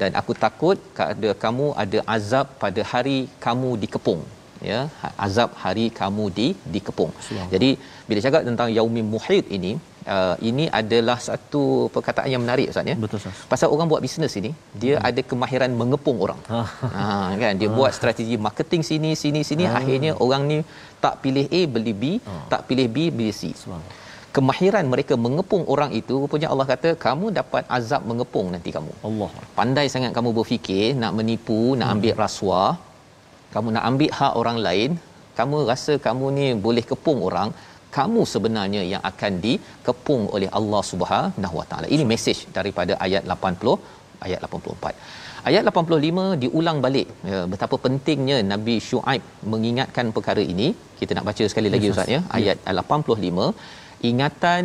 dan 0.00 0.10
aku 0.20 0.32
takut 0.44 0.78
ada 1.12 1.30
kamu 1.44 1.66
ada 1.84 1.98
azab 2.16 2.46
pada 2.62 2.82
hari 2.92 3.18
kamu 3.46 3.70
dikepung. 3.84 4.22
Ya 4.68 4.80
ha- 5.00 5.14
azab 5.26 5.50
hari 5.62 5.86
kamu 6.00 6.24
di 6.38 6.46
dikepung. 6.74 7.12
Jadi 7.54 7.70
bila 8.08 8.20
cakap 8.26 8.42
tentang 8.48 8.68
yaumin 8.78 9.08
muhit 9.14 9.46
ini 9.58 9.72
uh, 10.14 10.34
ini 10.48 10.64
adalah 10.80 11.16
satu 11.28 11.62
perkataan 11.94 12.28
yang 12.34 12.42
menarik 12.44 12.66
ustaz 12.72 12.90
ya 12.92 12.96
Betul 13.04 13.18
Ustaz. 13.20 13.40
pasal 13.52 13.68
orang 13.74 13.88
buat 13.92 14.02
bisnes 14.06 14.34
ini 14.40 14.50
dia 14.82 14.94
hmm. 14.96 15.06
ada 15.08 15.20
kemahiran 15.30 15.70
mengepung 15.80 16.18
orang 16.26 16.40
Ah. 16.60 16.68
ha 16.96 17.04
kan 17.42 17.54
dia 17.60 17.68
buat 17.78 17.92
strategi 17.98 18.36
marketing 18.46 18.82
sini 18.90 19.10
sini 19.22 19.42
sini 19.50 19.64
Ah. 19.70 19.76
akhirnya 19.80 20.12
orang 20.26 20.44
ni 20.52 20.58
tak 21.04 21.14
pilih 21.24 21.46
A 21.58 21.62
beli 21.74 21.94
B 22.02 22.04
tak 22.54 22.62
pilih 22.70 22.88
B 22.96 22.98
beli 23.18 23.32
C 23.40 23.52
Subhanallah. 23.62 24.00
kemahiran 24.36 24.84
mereka 24.92 25.14
mengepung 25.24 25.64
orang 25.74 25.90
itu 26.00 26.14
rupanya 26.22 26.48
Allah 26.52 26.66
kata 26.72 26.90
kamu 27.06 27.26
dapat 27.40 27.64
azab 27.78 28.02
mengepung 28.10 28.46
nanti 28.54 28.70
kamu 28.76 28.92
Allah. 29.08 29.30
pandai 29.58 29.86
sangat 29.94 30.12
kamu 30.18 30.30
berfikir 30.38 30.86
nak 31.02 31.12
menipu 31.18 31.60
nak 31.80 31.90
ambil 31.96 32.14
rasuah 32.24 32.72
kamu 33.54 33.68
nak 33.76 33.84
ambil 33.90 34.10
hak 34.18 34.32
orang 34.42 34.58
lain 34.68 34.92
kamu 35.38 35.56
rasa 35.70 35.92
kamu 36.06 36.26
ni 36.38 36.46
boleh 36.66 36.84
kepung 36.90 37.20
orang 37.28 37.48
kamu 37.96 38.22
sebenarnya 38.34 38.82
yang 38.92 39.02
akan 39.10 39.32
dikepung 39.46 40.22
oleh 40.36 40.48
Allah 40.58 40.82
Subhanahu 40.92 41.56
Wa 41.60 41.66
Taala. 41.70 41.86
Ini 41.96 42.04
mesej 42.12 42.38
daripada 42.58 42.94
ayat 43.06 43.22
80 43.36 43.76
ayat 44.26 44.40
84 44.48 44.94
ayat 45.48 45.62
85 45.70 46.40
diulang 46.42 46.78
balik. 46.86 47.08
Ya, 47.30 47.40
betapa 47.52 47.76
pentingnya 47.84 48.36
Nabi 48.52 48.76
Shu'aib 48.88 49.22
mengingatkan 49.52 50.06
perkara 50.16 50.42
ini. 50.52 50.68
Kita 51.00 51.12
nak 51.16 51.26
baca 51.28 51.44
sekali 51.52 51.70
lagi 51.74 51.86
Yes, 51.88 51.94
ustaz 51.94 52.14
ya. 52.16 52.20
Ayat 52.38 52.58
85 52.72 53.48
ingatan 54.10 54.64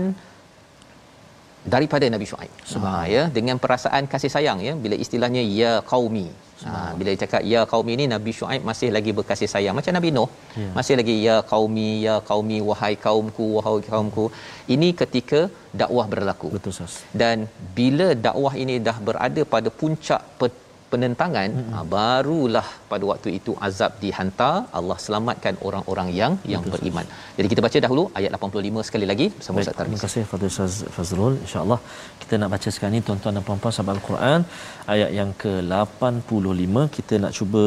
daripada 1.73 2.05
Nabi 2.15 2.25
Shu'aib. 2.31 2.51
Ha 2.83 2.93
ya 3.13 3.23
dengan 3.37 3.57
perasaan 3.63 4.03
kasih 4.13 4.31
sayang 4.35 4.59
ya 4.67 4.75
bila 4.83 4.95
istilahnya 5.05 5.43
ya 5.61 5.71
qaumi. 5.91 6.27
Ha 6.67 6.91
bila 6.99 7.07
dia 7.11 7.19
cakap 7.23 7.41
ya 7.51 7.61
qaumi 7.71 7.93
ni 7.99 8.05
Nabi 8.13 8.31
Shu'aib 8.37 8.63
masih 8.69 8.89
lagi 8.95 9.11
berkasih 9.19 9.49
sayang 9.53 9.75
macam 9.79 9.93
Nabi 9.97 10.09
Nuh. 10.17 10.29
Ya. 10.61 10.69
Masih 10.77 10.95
lagi 10.99 11.15
ya 11.27 11.35
qaumi 11.51 11.89
ya 12.05 12.15
qaumi 12.29 12.57
wahai 12.69 12.95
kaumku 13.05 13.47
wahai 13.57 13.83
kaumku. 13.91 14.25
Ini 14.75 14.89
ketika 15.01 15.41
dakwah 15.81 16.07
berlaku. 16.13 16.49
Betul 16.55 16.73
Ustaz. 16.75 16.95
Dan 17.21 17.47
bila 17.79 18.09
dakwah 18.27 18.53
ini 18.63 18.77
dah 18.87 18.97
berada 19.09 19.43
pada 19.53 19.71
puncak 19.81 20.23
pe- 20.41 20.67
penentangan 20.93 21.49
hmm. 21.57 21.71
ha, 21.73 21.83
barulah 21.93 22.67
pada 22.91 23.03
waktu 23.11 23.29
itu 23.37 23.51
azab 23.67 23.91
dihantar 24.03 24.53
Allah 24.79 24.97
selamatkan 25.05 25.55
orang-orang 25.67 26.09
yang 26.19 26.33
yang 26.53 26.63
beriman. 26.73 27.05
Jadi 27.37 27.47
kita 27.53 27.63
baca 27.65 27.77
dahulu 27.85 28.03
ayat 28.19 28.31
85 28.37 28.87
sekali 28.89 29.07
lagi 29.11 29.27
bersama 29.37 29.63
Ustaz 29.63 29.75
terima 29.79 29.81
Tarmizi. 29.81 30.03
kasih 30.05 30.23
Fadil 30.31 30.51
Ustaz 30.53 30.77
Fazrul. 30.95 31.35
InsyaAllah 31.45 31.79
kita 32.23 32.33
nak 32.41 32.51
baca 32.55 32.69
sekarang 32.75 32.95
ni 32.97 33.01
tuan-tuan 33.09 33.35
dan 33.37 33.45
puan-puan 33.49 33.73
sahabat 33.75 33.93
Al-Quran 33.99 34.39
ayat 34.95 35.11
yang 35.19 35.31
ke-85 35.43 36.75
kita 36.97 37.13
nak 37.25 37.33
cuba 37.39 37.65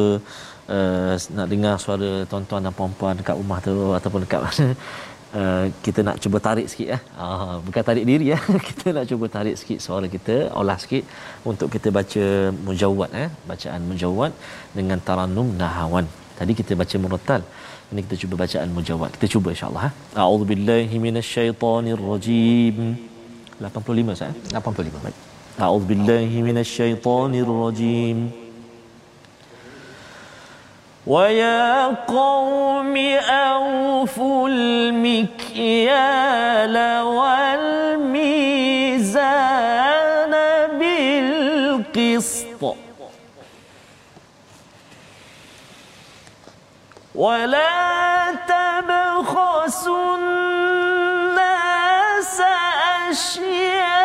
uh, 0.75 1.13
nak 1.37 1.47
dengar 1.53 1.75
suara 1.85 2.11
tuan-tuan 2.31 2.61
dan 2.65 2.73
puan-puan 2.79 3.13
dekat 3.21 3.35
rumah 3.41 3.59
tu 3.67 3.75
ataupun 3.99 4.21
dekat 4.25 4.41
mana 4.45 4.67
Uh, 5.33 5.65
kita 5.85 5.99
nak 6.05 6.17
cuba 6.23 6.37
tarik 6.45 6.67
sikit 6.71 6.87
ya. 6.93 6.99
Ah, 7.17 7.57
bukan 7.65 7.83
tarik 7.87 8.05
diri 8.09 8.25
ya. 8.33 8.37
kita 8.69 8.93
nak 8.95 9.05
cuba 9.11 9.25
tarik 9.35 9.55
sikit 9.61 9.79
suara 9.85 10.05
kita, 10.15 10.35
olah 10.59 10.77
sikit 10.83 11.03
untuk 11.51 11.73
kita 11.73 11.89
baca 11.97 12.25
mujawwad 12.67 13.09
eh, 13.21 13.29
bacaan 13.49 13.81
mujawwad 13.89 14.31
dengan 14.77 15.01
taranum 15.07 15.49
nahawan. 15.61 16.05
Tadi 16.37 16.53
kita 16.59 16.77
baca 16.81 16.95
murattal. 17.05 17.41
Ini 17.89 17.99
kita 18.05 18.15
cuba 18.21 18.35
bacaan 18.43 18.69
mujawwad. 18.77 19.09
Kita 19.17 19.27
cuba 19.33 19.47
insya-Allah. 19.55 19.83
Eh. 19.89 19.93
A'udzubillahi 20.21 20.95
minasyaitonirrajim. 21.05 22.77
85 23.57 24.19
saya. 24.21 24.33
85. 24.61 25.01
Baik. 25.05 25.17
A'udzubillahi 25.65 26.37
minasyaitonirrajim. 26.49 28.42
ويا 31.07 31.85
قوم 31.87 32.97
أوفوا 33.29 34.49
المكيال 34.49 35.81
والميزان 39.43 40.33
بالقسط 40.79 42.75
ولا 47.15 48.31
تبخسوا 48.47 50.17
الناس 50.17 51.61
أشياءهم 53.09 54.02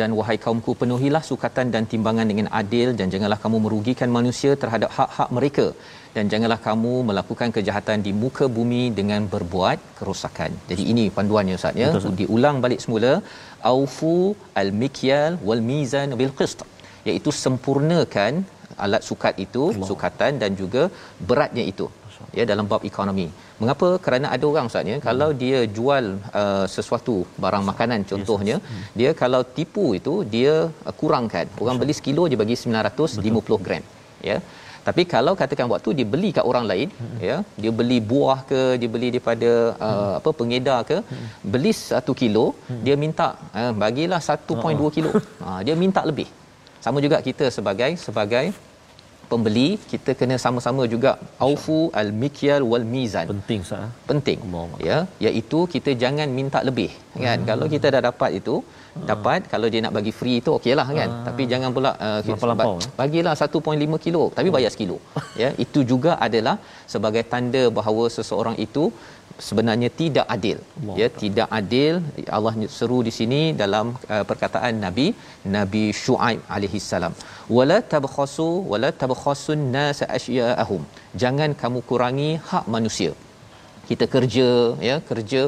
dan 0.00 0.10
wahai 0.18 0.36
kaumku 0.44 0.72
penuhilah 0.80 1.22
sukatan 1.30 1.66
dan 1.74 1.84
timbangan 1.92 2.26
dengan 2.30 2.48
adil 2.60 2.88
dan 2.98 3.06
janganlah 3.14 3.38
kamu 3.44 3.58
merugikan 3.66 4.10
manusia 4.18 4.52
terhadap 4.62 4.90
hak-hak 4.98 5.30
mereka 5.38 5.66
dan 6.16 6.26
janganlah 6.32 6.60
kamu 6.68 6.94
melakukan 7.08 7.48
kejahatan 7.56 7.98
di 8.06 8.12
muka 8.22 8.46
bumi 8.56 8.82
dengan 8.98 9.22
berbuat 9.34 9.78
kerosakan. 9.98 10.52
Jadi 10.70 10.84
ini 10.92 11.04
panduannya 11.16 11.56
Ustaz 11.60 11.82
ya. 11.82 11.90
Betul. 11.96 12.16
Diulang 12.22 12.58
balik 12.64 12.82
semula 12.84 13.12
aufu 13.72 14.16
al-mikyal 14.62 15.34
wal 15.48 15.62
mizan 15.70 16.16
bil 16.20 16.34
qist 16.40 16.62
iaitu 17.08 17.32
sempurnakan 17.44 18.32
alat 18.84 19.02
sukat 19.10 19.34
itu 19.46 19.62
Allah. 19.70 19.88
sukatan 19.90 20.32
dan 20.42 20.50
juga 20.60 20.82
beratnya 21.28 21.64
itu 21.72 21.86
ya 22.38 22.44
dalam 22.50 22.66
bab 22.70 22.82
ekonomi 22.90 23.26
mengapa 23.60 23.88
kerana 24.04 24.26
ada 24.34 24.44
orang 24.50 24.68
ustaz 24.70 24.90
ya 24.92 24.96
hmm. 24.98 25.04
kalau 25.08 25.30
dia 25.42 25.58
jual 25.78 26.04
uh, 26.40 26.66
sesuatu 26.76 27.16
barang 27.44 27.64
makanan 27.70 28.00
contohnya 28.12 28.56
yes, 28.58 28.68
hmm. 28.70 28.84
dia 29.00 29.10
kalau 29.22 29.42
tipu 29.56 29.86
itu 30.00 30.14
dia 30.34 30.54
uh, 30.88 30.94
kurangkan 31.00 31.46
orang 31.64 31.78
beli 31.82 31.96
sekilo 31.98 32.24
dia 32.32 32.40
bagi 32.44 32.56
950 32.62 33.36
Betul. 33.38 33.60
gram 33.66 33.84
ya 34.30 34.38
tapi 34.88 35.02
kalau 35.12 35.32
katakan 35.40 35.66
waktu 35.72 35.90
dia 35.98 36.06
beli 36.12 36.30
kat 36.36 36.44
orang 36.50 36.64
lain 36.70 36.88
hmm. 37.00 37.18
ya 37.28 37.36
dia 37.62 37.72
beli 37.80 37.98
buah 38.10 38.38
ke 38.50 38.60
dia 38.80 38.90
beli 38.94 39.08
daripada 39.14 39.50
uh, 39.86 39.90
hmm. 39.94 40.18
apa 40.20 40.30
pengedar 40.38 40.80
ke 40.90 40.98
hmm. 41.10 41.26
beli 41.52 41.72
1 41.76 42.20
kilo 42.22 42.46
hmm. 42.68 42.82
dia 42.86 42.96
minta 43.04 43.28
uh, 43.60 43.72
bagilah 43.84 44.20
1.2 44.36 44.86
oh. 44.86 44.92
kilo 44.96 45.12
ha, 45.44 45.60
dia 45.66 45.76
minta 45.84 46.02
lebih 46.10 46.28
sama 46.84 46.98
juga 47.04 47.18
kita 47.28 47.46
sebagai 47.56 47.90
sebagai 48.06 48.44
pembeli 49.32 49.68
kita 49.92 50.10
kena 50.20 50.36
sama-sama 50.44 50.82
juga 50.94 51.10
aufu 51.46 51.78
al 52.00 52.10
mikyal 52.22 52.62
wal 52.70 52.86
mizan 52.94 53.26
penting 53.32 53.62
sah 53.70 53.86
penting 54.10 54.38
Allah. 54.62 54.80
ya 54.88 54.98
iaitu 55.26 55.60
kita 55.74 55.92
jangan 56.02 56.28
minta 56.38 56.60
lebih 56.68 56.90
kan 57.24 57.38
hmm. 57.38 57.48
kalau 57.50 57.66
kita 57.74 57.86
dah 57.94 58.02
dapat 58.10 58.30
itu 58.40 58.56
hmm. 58.98 59.08
dapat 59.10 59.40
kalau 59.52 59.68
dia 59.72 59.80
nak 59.84 59.94
bagi 59.98 60.12
free 60.18 60.36
itu 60.42 60.50
okeylah 60.58 60.88
kan. 60.98 61.10
Hmm. 61.10 61.24
tapi 61.28 61.42
jangan 61.52 61.70
pula 61.76 61.90
uh, 62.06 62.78
bagilah 63.00 63.34
1.5 63.46 64.04
kilo 64.06 64.24
tapi 64.38 64.48
bayar 64.56 64.72
sekilo. 64.74 64.98
Ya 65.42 65.50
itu 65.64 65.82
juga 65.92 66.12
adalah 66.26 66.56
sebagai 66.94 67.22
tanda 67.32 67.62
bahawa 67.78 68.04
seseorang 68.16 68.56
itu 68.66 68.84
sebenarnya 69.46 69.90
tidak 70.00 70.26
adil. 70.36 70.58
Allah 70.60 70.96
ya 71.00 71.08
Allah. 71.08 71.20
tidak 71.22 71.48
adil. 71.60 71.94
Allah 72.36 72.54
seru 72.78 72.98
di 73.08 73.12
sini 73.18 73.40
dalam 73.62 73.86
uh, 74.14 74.24
perkataan 74.30 74.74
nabi 74.86 75.06
nabi 75.56 75.84
syuaib 76.04 76.40
alaihi 76.56 76.80
salam. 76.90 77.14
Wala 77.58 77.78
tabkhasu 77.94 78.50
wala 78.72 78.90
tabkhasun 79.02 79.62
nas 79.76 80.00
asyaahum 80.18 80.84
jangan 81.22 81.50
kamu 81.62 81.80
kurangi 81.90 82.30
hak 82.50 82.66
manusia. 82.76 83.12
Kita 83.88 84.04
kerja 84.14 84.48
ya 84.88 84.96
kerja 85.10 85.42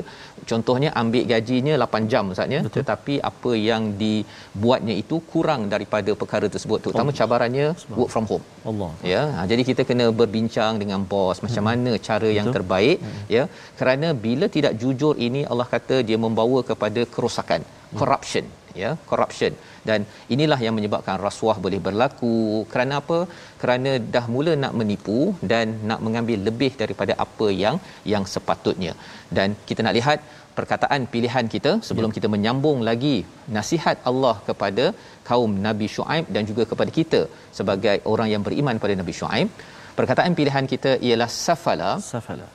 contohnya 0.50 0.90
ambil 1.00 1.24
gajinya 1.33 1.74
8 1.87 2.11
jam 2.12 2.33
ustaz 2.35 2.55
ya 2.57 2.61
tetapi 2.76 3.14
apa 3.31 3.53
yang 3.68 3.83
dibuatnya 4.03 4.94
itu 5.03 5.18
kurang 5.33 5.62
daripada 5.74 6.12
perkara 6.22 6.46
tersebut 6.55 6.79
terutama 6.85 7.12
cabarannya 7.20 7.66
work 7.98 8.11
from 8.14 8.26
home 8.31 8.44
Allah 8.70 8.90
ya 9.12 9.22
ha, 9.37 9.46
jadi 9.53 9.62
kita 9.70 9.85
kena 9.90 10.07
berbincang 10.20 10.72
dengan 10.83 11.03
bos 11.12 11.40
macam 11.46 11.62
hmm. 11.62 11.70
mana 11.70 11.92
cara 12.09 12.29
Betul. 12.29 12.38
yang 12.38 12.48
terbaik 12.57 12.98
hmm. 13.00 13.24
ya 13.37 13.44
kerana 13.81 14.11
bila 14.26 14.48
tidak 14.57 14.74
jujur 14.83 15.14
ini 15.29 15.42
Allah 15.50 15.68
kata 15.74 15.98
dia 16.11 16.20
membawa 16.26 16.61
kepada 16.70 17.03
kerosakan 17.14 17.62
hmm. 17.66 17.98
corruption 18.00 18.46
ya 18.83 18.90
corruption. 19.11 19.52
Dan 19.88 20.00
inilah 20.35 20.59
yang 20.66 20.74
menyebabkan 20.78 21.16
rasuah 21.26 21.56
boleh 21.64 21.80
berlaku. 21.87 22.35
Kerana 22.72 22.94
apa? 23.02 23.18
Kerana 23.62 23.92
dah 24.14 24.24
mula 24.35 24.54
nak 24.64 24.74
menipu 24.80 25.20
dan 25.52 25.66
nak 25.90 26.02
mengambil 26.06 26.38
lebih 26.48 26.72
daripada 26.83 27.14
apa 27.26 27.48
yang 27.64 27.78
yang 28.14 28.26
sepatutnya. 28.35 28.94
Dan 29.38 29.56
kita 29.70 29.83
nak 29.87 29.96
lihat 29.98 30.20
perkataan 30.59 31.02
pilihan 31.14 31.46
kita 31.54 31.72
sebelum 31.88 32.11
ya. 32.12 32.16
kita 32.16 32.28
menyambung 32.35 32.78
lagi 32.88 33.16
nasihat 33.56 33.98
Allah 34.11 34.37
kepada 34.48 34.85
kaum 35.28 35.52
Nabi 35.66 35.87
Shu'aib 35.94 36.26
dan 36.37 36.44
juga 36.50 36.64
kepada 36.70 36.90
kita 36.98 37.20
sebagai 37.59 37.96
orang 38.12 38.30
yang 38.35 38.42
beriman 38.48 38.83
pada 38.85 38.96
Nabi 39.02 39.14
Shu'aib. 39.20 39.50
Perkataan 39.98 40.35
pilihan 40.38 40.66
kita 40.72 40.90
ialah 41.06 41.30
safala 41.44 41.90
safala. 42.12 42.46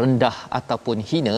rendah 0.00 0.36
ataupun 0.58 0.98
hina 1.10 1.36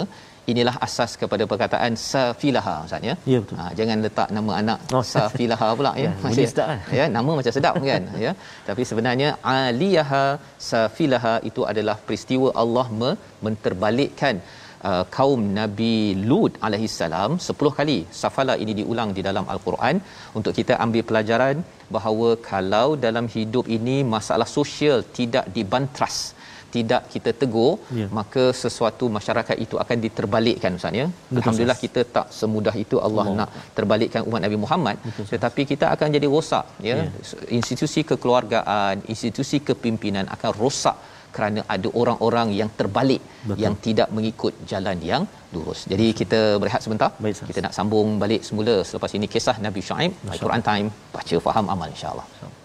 inilah 0.53 0.75
asas 0.87 1.13
kepada 1.23 1.45
perkataan 1.53 1.93
safilaha 2.11 2.75
ustaz 2.87 3.09
ya. 3.11 3.15
Ya 3.33 3.39
betul. 3.43 3.57
Ha, 3.61 3.65
jangan 3.79 4.05
letak 4.07 4.29
nama 4.37 4.53
anak 4.61 4.79
oh. 4.99 5.05
safilaha 5.15 5.69
pula 5.79 5.93
ya. 6.05 6.11
Masih 6.25 6.47
sedap 6.53 6.69
kan? 6.73 6.95
Ya, 6.99 7.07
nama 7.17 7.31
macam 7.39 7.55
sedap 7.57 7.75
kan 7.91 8.05
ya. 8.27 8.33
Tapi 8.69 8.83
sebenarnya 8.91 9.31
aliyaha 9.57 10.25
safilaha 10.71 11.35
itu 11.51 11.65
adalah 11.73 11.99
peristiwa 12.07 12.51
Allah 12.65 12.87
menterbalikkan 13.49 14.37
Uh, 14.89 15.05
kaum 15.17 15.41
Nabi 15.59 15.95
Lut 16.31 16.53
alaihi 16.67 16.89
salam 16.97 17.31
10 17.45 17.71
kali 17.79 17.97
safala 18.19 18.55
ini 18.63 18.73
diulang 18.81 19.11
di 19.17 19.23
dalam 19.29 19.45
al-Quran 19.53 19.97
untuk 20.39 20.53
kita 20.59 20.75
ambil 20.85 21.03
pelajaran 21.09 21.57
bahawa 21.95 22.29
kalau 22.51 22.89
dalam 23.07 23.27
hidup 23.35 23.67
ini 23.77 23.97
masalah 24.15 24.49
sosial 24.59 25.01
tidak 25.19 25.47
dibantras 25.57 26.17
tidak 26.77 27.03
kita 27.15 27.31
tegur 27.41 27.73
ya. 28.01 28.07
maka 28.19 28.45
sesuatu 28.63 29.07
masyarakat 29.17 29.57
itu 29.65 29.79
akan 29.85 29.99
diterbalikkan 30.05 30.79
ustaz 30.79 31.01
ya 31.01 31.07
alhamdulillah 31.39 31.79
kita 31.85 32.03
tak 32.17 32.29
semudah 32.39 32.75
itu 32.85 32.97
Allah, 33.07 33.27
Allah 33.27 33.37
nak 33.41 33.51
terbalikkan 33.79 34.23
umat 34.29 34.43
Nabi 34.47 34.59
Muhammad 34.65 34.97
Betul, 35.09 35.27
tetapi 35.35 35.65
kita 35.73 35.89
akan 35.95 36.17
jadi 36.19 36.29
rosak 36.37 36.67
ya. 36.89 36.97
ya 37.01 37.35
institusi 37.59 38.03
kekeluargaan 38.13 38.97
institusi 39.15 39.59
kepimpinan 39.69 40.27
akan 40.37 40.53
rosak 40.63 40.99
kerana 41.37 41.61
ada 41.75 41.89
orang-orang 42.01 42.49
yang 42.61 42.71
terbalik 42.81 43.23
Betul. 43.29 43.63
yang 43.65 43.75
tidak 43.87 44.09
mengikut 44.17 44.55
jalan 44.71 44.99
yang 45.11 45.23
lurus. 45.55 45.81
Jadi 45.93 46.07
kita 46.21 46.41
berehat 46.63 46.83
sebentar. 46.87 47.11
Baik, 47.25 47.43
kita 47.51 47.61
nak 47.67 47.75
sambung 47.79 48.17
balik 48.23 48.45
semula 48.49 48.77
selepas 48.91 49.13
ini 49.19 49.29
kisah 49.35 49.57
Nabi 49.67 49.83
Shu'aib. 49.89 50.13
Al-Quran 50.35 50.65
Time 50.71 50.89
baca 51.17 51.39
faham 51.49 51.69
amal 51.75 51.91
insya-Allah. 51.97 52.27
insya 52.33 52.56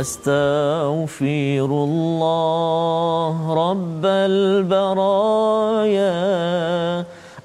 أستغفر 0.00 1.64
الله 1.64 3.54
رب 3.70 4.06
البرايا. 4.06 6.14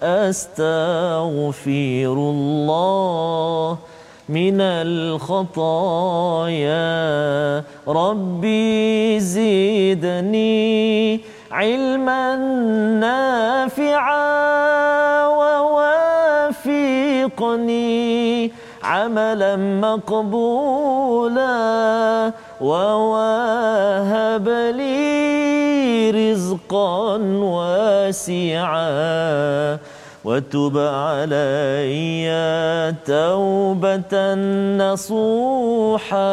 أستغفر 0.03 2.13
الله 2.13 3.77
من 4.29 4.61
الخطايا. 4.61 5.33
ربي 7.87 9.19
زدني 9.19 11.19
علما 11.51 12.35
نافعا 12.99 14.31
ووافقني. 15.27 16.71
عملا 18.91 19.56
مقبولا 19.86 21.51
ووهب 22.62 24.47
لي 24.49 26.12
رزقا 26.12 27.17
واسعا 27.56 28.82
وتب 30.25 30.77
علي 30.77 32.30
توبة 33.06 34.34
نصوحا 34.77 36.30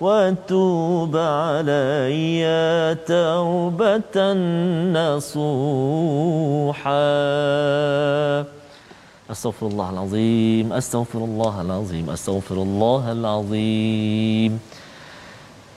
وتوب 0.00 1.16
علي 1.16 2.42
توبة 3.06 4.32
نصوحا 4.98 6.92
Astaghfirullahalazim, 9.32 10.66
astaghfirullahalazim, 10.78 12.04
astaghfirullahalazim. 12.14 14.52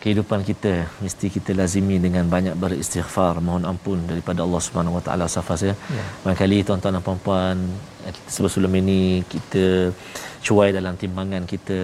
Kehidupan 0.03 0.39
kita 0.49 0.73
mesti 0.99 1.25
kita 1.35 1.51
lazimi 1.59 1.95
dengan 2.05 2.25
banyak 2.33 2.55
beristighfar, 2.63 3.33
mohon 3.45 3.63
ampun 3.71 3.99
daripada 4.11 4.39
Allah 4.45 4.61
Subhanahu 4.65 4.97
Wa 4.99 5.03
Taala 5.07 5.25
safas 5.31 5.61
ya. 5.69 5.71
ya. 5.71 5.75
kali 6.41 6.57
tuan-tuan 6.67 6.93
dan 6.99 7.03
puan-puan 7.07 7.55
sebelum 8.27 8.71
ini 8.81 8.99
kita 9.33 9.65
cuai 10.45 10.69
dalam 10.75 10.93
timbangan 10.99 11.43
kita 11.53 11.79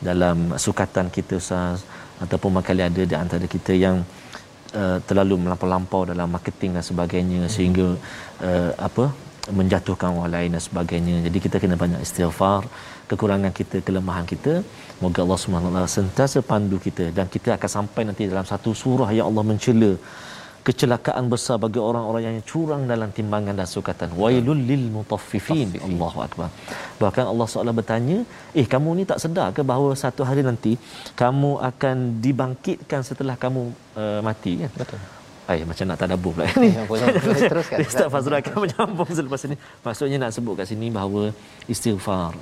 dalam 0.00 0.36
sukatan 0.66 1.06
kita 1.12 1.34
Ustaz 1.42 1.78
ataupun 2.24 2.50
makali 2.56 2.82
ada 2.88 3.02
di 3.04 3.16
antara 3.24 3.44
kita 3.44 3.72
yang 3.84 3.96
uh, 4.80 4.98
terlalu 5.04 5.34
melampau-lampau 5.44 6.02
dalam 6.08 6.28
marketing 6.32 6.70
dan 6.80 6.84
sebagainya 6.90 7.40
hmm. 7.44 7.52
sehingga 7.52 7.88
uh, 8.40 8.72
apa 8.80 9.25
menjatuhkan 9.58 10.10
orang 10.16 10.32
lain 10.36 10.50
dan 10.54 10.62
sebagainya. 10.68 11.16
Jadi 11.26 11.38
kita 11.44 11.56
kena 11.62 11.76
banyak 11.78 12.00
istighfar, 12.06 12.62
kekurangan 13.10 13.52
kita, 13.58 13.78
kelemahan 13.86 14.26
kita. 14.32 14.62
Moga 15.02 15.20
Allah 15.24 15.38
SWT 15.38 15.80
sentiasa 15.98 16.38
pandu 16.40 16.78
kita 16.86 17.12
dan 17.16 17.26
kita 17.34 17.54
akan 17.56 17.70
sampai 17.76 18.02
nanti 18.08 18.26
dalam 18.26 18.46
satu 18.52 18.72
surah 18.82 19.10
yang 19.12 19.28
Allah 19.30 19.44
mencela 19.50 19.92
kecelakaan 20.66 21.30
besar 21.32 21.56
bagi 21.64 21.78
orang-orang 21.88 22.22
yang 22.26 22.38
curang 22.50 22.82
dalam 22.92 23.10
timbangan 23.16 23.54
dan 23.54 23.68
sukatan. 23.70 24.10
Wailul 24.20 24.62
lil 24.70 24.84
mutaffifin. 24.94 25.78
Allahu 25.88 26.18
akbar. 26.26 26.48
Bahkan 27.02 27.24
Allah 27.32 27.46
SWT 27.46 27.70
bertanya, 27.80 28.18
"Eh, 28.60 28.66
kamu 28.72 28.98
ni 28.98 29.04
tak 29.10 29.22
sedar 29.22 29.48
ke 29.56 29.62
bahawa 29.62 29.94
satu 29.94 30.26
hari 30.28 30.42
nanti 30.42 30.74
kamu 31.22 31.62
akan 31.70 32.18
dibangkitkan 32.24 33.06
setelah 33.06 33.38
kamu 33.44 33.62
uh, 33.94 34.20
mati 34.26 34.54
kan?" 34.62 34.72
Betul. 34.74 35.15
Ay, 35.50 35.62
macam 35.70 35.84
nak 35.86 35.98
tadabbur 36.02 36.32
pula 36.34 36.46
ni. 36.62 36.70
Ya, 36.74 36.82
boleh. 36.90 37.06
Boleh 37.26 37.42
teruskan, 37.52 37.78
Ustaz. 37.86 38.08
Fazrul 38.14 38.38
akan 38.42 38.56
menyambung 38.66 39.10
selepas 39.18 39.40
ini. 39.46 39.56
Maksudnya 39.86 40.18
nak 40.22 40.30
sebut 40.36 40.54
kat 40.58 40.66
sini 40.70 40.86
bahawa 40.98 41.22
istighfar. 41.72 42.34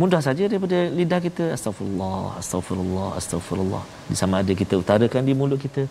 Mudah 0.00 0.20
saja 0.26 0.44
daripada 0.50 0.78
lidah 0.98 1.20
kita 1.26 1.44
astagfirullah, 1.56 2.36
astagfirullah, 2.40 3.08
astagfirullah. 3.20 3.82
Di 4.10 4.16
sama 4.20 4.42
ada 4.42 4.52
kita 4.62 4.74
utarakan 4.82 5.22
di 5.28 5.34
mulut 5.40 5.60
kita 5.66 5.82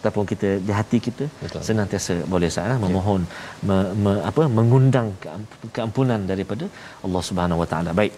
ataupun 0.00 0.24
kita 0.32 0.48
di 0.66 0.72
hati 0.78 0.98
kita 1.06 1.24
Betul. 1.44 1.60
senantiasa 1.68 2.14
boleh 2.34 2.48
salah 2.56 2.76
memohon 2.84 3.20
me, 3.68 3.76
me, 4.04 4.12
apa 4.30 4.42
mengundang 4.58 5.08
keamp- 5.24 5.66
keampunan 5.76 6.20
daripada 6.30 6.64
Allah 7.06 7.22
Subhanahu 7.28 7.60
Wa 7.62 7.68
Taala. 7.72 7.92
Baik. 8.00 8.14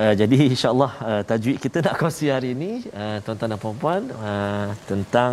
Uh, 0.00 0.14
jadi 0.20 0.38
insyaallah 0.52 0.92
uh, 1.08 1.22
tajwid 1.30 1.56
kita 1.64 1.78
nak 1.86 1.94
kongsi 2.00 2.26
hari 2.34 2.50
ini 2.56 2.70
uh, 3.00 3.18
tuan-tuan 3.24 3.52
dan 3.52 3.60
puan-puan 3.64 4.02
uh, 4.28 4.68
tentang 4.90 5.32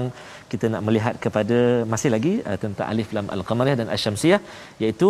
kita 0.55 0.67
nak 0.73 0.83
melihat 0.87 1.15
kepada 1.25 1.59
masih 1.93 2.11
lagi 2.15 2.33
uh, 2.49 2.57
tentang 2.63 2.87
alif 2.91 3.09
lam 3.17 3.27
al-qamariyah 3.37 3.79
dan 3.81 3.89
asy-syamsiyah 3.95 4.41
iaitu 4.83 5.09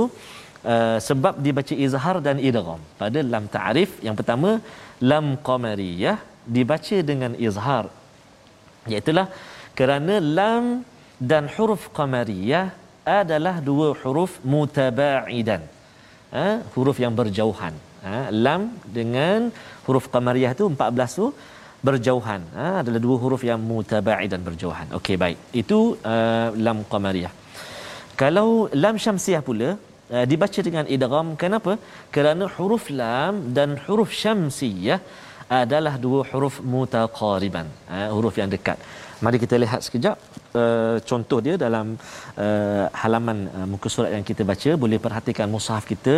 uh, 0.73 0.97
sebab 1.09 1.35
dibaca 1.45 1.75
izhar 1.87 2.17
dan 2.27 2.39
idgham. 2.49 2.81
Pada 3.01 3.19
lam 3.33 3.45
ta'rif 3.57 3.91
yang 4.07 4.17
pertama 4.19 4.51
lam 5.11 5.27
qamariyah 5.49 6.17
dibaca 6.57 6.97
dengan 7.11 7.31
izhar. 7.47 7.85
Iaitulah 8.91 9.27
kerana 9.79 10.15
lam 10.39 10.65
dan 11.31 11.43
huruf 11.55 11.83
qamariyah 11.97 12.65
adalah 13.19 13.55
dua 13.69 13.87
huruf 14.01 14.31
mutabaidan. 14.53 15.63
Ha, 16.35 16.45
huruf 16.73 16.97
yang 17.03 17.13
berjauhan. 17.19 17.73
Ha, 18.05 18.15
lam 18.45 18.61
dengan 18.97 19.49
huruf 19.85 20.05
qamariyah 20.13 20.53
tu 20.59 20.65
14 20.69 21.19
tu 21.19 21.27
berjauhan. 21.87 22.41
Ha, 22.57 22.67
adalah 22.81 23.01
dua 23.07 23.17
huruf 23.23 23.41
yang 23.49 23.59
mutabaidan 23.71 24.41
berjauhan. 24.47 24.87
Okey 24.99 25.15
baik. 25.23 25.37
Itu 25.61 25.79
uh, 26.13 26.47
lam 26.67 26.79
qamariyah. 26.91 27.33
Kalau 28.21 28.49
lam 28.83 28.95
syamsiah 29.05 29.41
pula 29.49 29.69
uh, 30.15 30.25
dibaca 30.31 30.59
dengan 30.67 30.85
idgham 30.95 31.29
kenapa? 31.43 31.73
Kerana 32.15 32.45
huruf 32.57 32.85
lam 33.01 33.33
dan 33.57 33.71
huruf 33.85 34.11
syamsiyah 34.23 34.99
adalah 35.61 35.95
dua 36.05 36.21
huruf 36.29 36.55
mutaqariban 36.75 37.67
uh, 37.95 38.07
huruf 38.15 38.37
yang 38.41 38.49
dekat. 38.55 38.79
Mari 39.25 39.37
kita 39.43 39.55
lihat 39.63 39.81
sekejap 39.85 40.15
uh, 40.61 40.97
contoh 41.09 41.39
dia 41.45 41.55
dalam 41.65 41.85
uh, 42.45 42.85
halaman 43.01 43.37
uh, 43.57 43.67
muka 43.73 43.87
surat 43.93 44.11
yang 44.15 44.25
kita 44.29 44.43
baca. 44.51 44.71
Boleh 44.83 44.99
perhatikan 45.05 45.47
mushaf 45.53 45.83
kita 45.91 46.15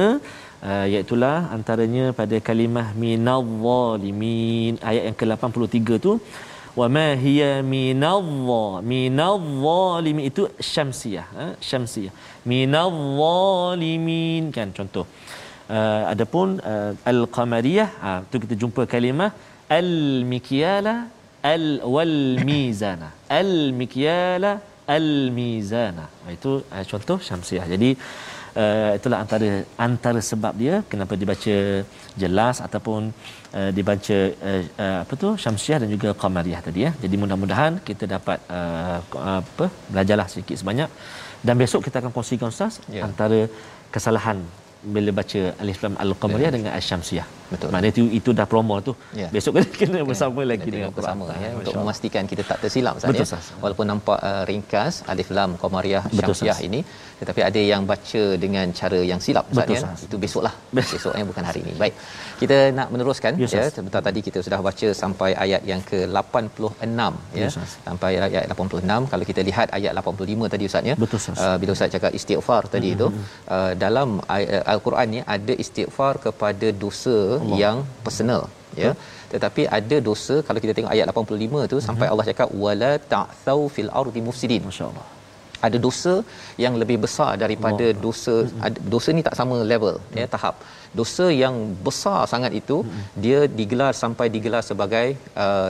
uh, 0.69 0.86
iaitu 0.93 1.15
antaranya 1.58 2.06
pada 2.19 2.38
kalimah 2.47 2.88
minadh-dhalimin 3.03 4.73
ayat 4.89 5.03
yang 5.08 5.17
ke-83 5.21 5.99
tu 6.06 6.13
wa 6.80 6.88
ma 6.95 7.08
hiya 7.23 7.51
minadh 7.73 8.30
minadh-dhalimin 8.91 10.25
itu 10.32 10.43
syamsiyah 10.73 11.27
ha? 11.38 11.45
syamsiyah. 11.69 12.13
Minadh-dhalimin 12.51 14.43
kan 14.58 14.69
contoh. 14.77 15.06
Uh, 15.77 16.03
adapun 16.13 16.49
uh, 16.71 16.91
al-qamariyah 17.12 17.89
ha, 18.03 18.12
tu 18.32 18.36
kita 18.43 18.56
jumpa 18.62 18.82
kalimah 18.93 19.32
al-mikyala 19.80 20.95
al 21.56 21.65
wal 21.95 22.17
mizana 22.49 23.10
al 23.41 23.51
mikyala 23.80 24.51
al 24.97 25.10
mizana 25.38 26.06
itu 26.36 26.51
uh, 26.75 26.84
contoh 26.91 27.17
syamsiah 27.30 27.65
jadi 27.73 27.89
itulah 28.97 29.17
antara 29.23 29.49
antara 29.87 30.19
sebab 30.29 30.53
dia 30.61 30.75
kenapa 30.91 31.13
dibaca 31.21 31.55
jelas 32.23 32.55
ataupun 32.67 33.01
uh, 33.59 33.69
dibaca 33.77 34.17
uh, 34.49 34.63
uh, 34.85 34.97
apa 35.03 35.13
tu 35.23 35.29
syamsiah 35.43 35.79
dan 35.83 35.89
juga 35.95 36.09
qamariyah 36.23 36.61
tadi 36.67 36.79
ya 36.87 36.91
jadi 37.03 37.15
mudah-mudahan 37.23 37.73
kita 37.89 38.05
dapat 38.15 38.39
uh, 38.59 38.97
apa 39.39 39.65
belajarlah 39.93 40.27
sikit 40.35 40.57
sebanyak 40.61 40.89
dan 41.47 41.55
besok 41.63 41.81
kita 41.87 41.97
akan 42.01 42.13
kongsikan 42.17 42.49
ustaz 42.55 42.75
Ya. 42.97 43.01
antara 43.09 43.39
kesalahan 43.95 44.39
bila 44.95 45.09
baca 45.19 45.41
alif 45.61 45.79
lam 45.83 45.93
al-qamariyah 46.03 46.51
dengan 46.55 46.71
asy-syamsiyah. 46.77 47.25
Betul. 47.51 47.69
Maknanya 47.73 47.91
itu 47.95 48.03
itu 48.19 48.29
dah 48.39 48.45
promo 48.51 48.75
tu. 48.87 48.93
Ya. 49.21 49.27
Besok 49.35 49.51
kena, 49.57 49.67
kena 49.81 49.99
bersama 50.09 50.41
lagi 50.51 50.61
Nanti 50.63 50.73
dengan 50.75 50.91
bersama 50.97 51.23
Quran. 51.27 51.41
ya 51.43 51.49
Ah, 51.49 51.57
untuk 51.59 51.71
Allah. 51.73 51.81
memastikan 51.87 52.23
kita 52.31 52.43
tak 52.49 52.57
tersilap 52.63 52.93
Ustaz 52.99 53.09
Betul, 53.11 53.25
ya. 53.25 53.39
Walaupun 53.63 53.85
nampak 53.91 54.19
uh, 54.29 54.43
ringkas 54.49 54.93
alif 55.11 55.29
lam 55.37 55.51
qamariyah 55.63 56.03
Ustaz. 56.13 56.59
ini 56.67 56.79
tetapi 57.21 57.41
ada 57.49 57.62
yang 57.71 57.84
baca 57.91 58.23
dengan 58.43 58.65
cara 58.80 58.99
yang 59.12 59.19
silap 59.25 59.45
Ustaz 59.53 59.67
Betul, 59.69 59.77
ya. 59.77 60.08
Itu 60.08 60.17
besoklah. 60.23 60.53
Besoknya 60.77 61.25
bukan 61.32 61.43
hari 61.49 61.60
ini. 61.65 61.73
Baik. 61.84 61.95
Kita 62.41 62.58
nak 62.77 62.88
meneruskan 62.93 63.32
Ya, 63.41 63.47
ya. 63.60 63.63
Sebentar 63.77 64.01
tadi 64.08 64.19
kita 64.27 64.39
sudah 64.45 64.60
baca 64.67 64.88
sampai 65.01 65.30
ayat 65.45 65.62
yang 65.71 65.82
ke-86 65.89 66.93
ya. 67.38 67.41
Ya, 67.41 67.47
Ustaz. 67.53 67.73
Sampai 67.88 68.12
ayat 68.27 68.45
86 68.53 69.12
kalau 69.12 69.25
kita 69.32 69.41
lihat 69.49 69.67
ayat 69.77 69.91
85 70.03 70.53
tadi 70.53 70.63
Ustaz 70.69 70.89
ya. 70.91 70.95
Betul. 71.03 71.19
Uh, 71.45 71.58
bila 71.62 71.71
Ustaz 71.77 71.89
cakap 71.95 72.12
istighfar 72.19 72.62
tadi 72.75 72.89
itu 72.97 73.08
uh, 73.56 73.71
dalam 73.86 74.10
uh, 74.36 74.63
al-Quran 74.73 75.08
ni 75.15 75.21
ada 75.36 75.53
istighfar 75.65 76.13
kepada 76.25 76.69
dosa 76.86 77.17
yang 77.63 77.80
personal 78.08 78.43
ya 78.84 78.91
tetapi 79.34 79.62
ada 79.77 79.97
dosa 80.10 80.36
kalau 80.47 80.60
kita 80.63 80.73
tengok 80.77 80.91
ayat 80.95 81.06
85 81.12 81.71
tu 81.73 81.77
sampai 81.88 82.08
Allah 82.12 82.25
cakap 82.32 82.49
wala 82.63 82.91
ta'thau 83.13 83.60
fil 83.75 83.91
ardi 84.01 84.21
mufsidin 84.27 84.63
Masya-Allah. 84.69 85.06
Ada 85.65 85.77
dosa 85.85 86.13
yang 86.63 86.73
lebih 86.81 86.97
besar 87.05 87.31
daripada 87.43 87.85
Allah. 87.89 88.01
dosa 88.05 88.35
ada, 88.67 88.77
dosa 88.93 89.09
ni 89.17 89.23
tak 89.27 89.37
sama 89.39 89.57
level 89.71 89.95
ya 90.19 90.27
tahap. 90.35 90.55
Dosa 90.99 91.25
yang 91.43 91.55
besar 91.87 92.19
sangat 92.33 92.53
itu 92.61 92.77
dia 93.23 93.41
digelar 93.59 93.91
sampai 94.03 94.27
digelar 94.35 94.63
sebagai 94.69 95.07
uh, 95.45 95.69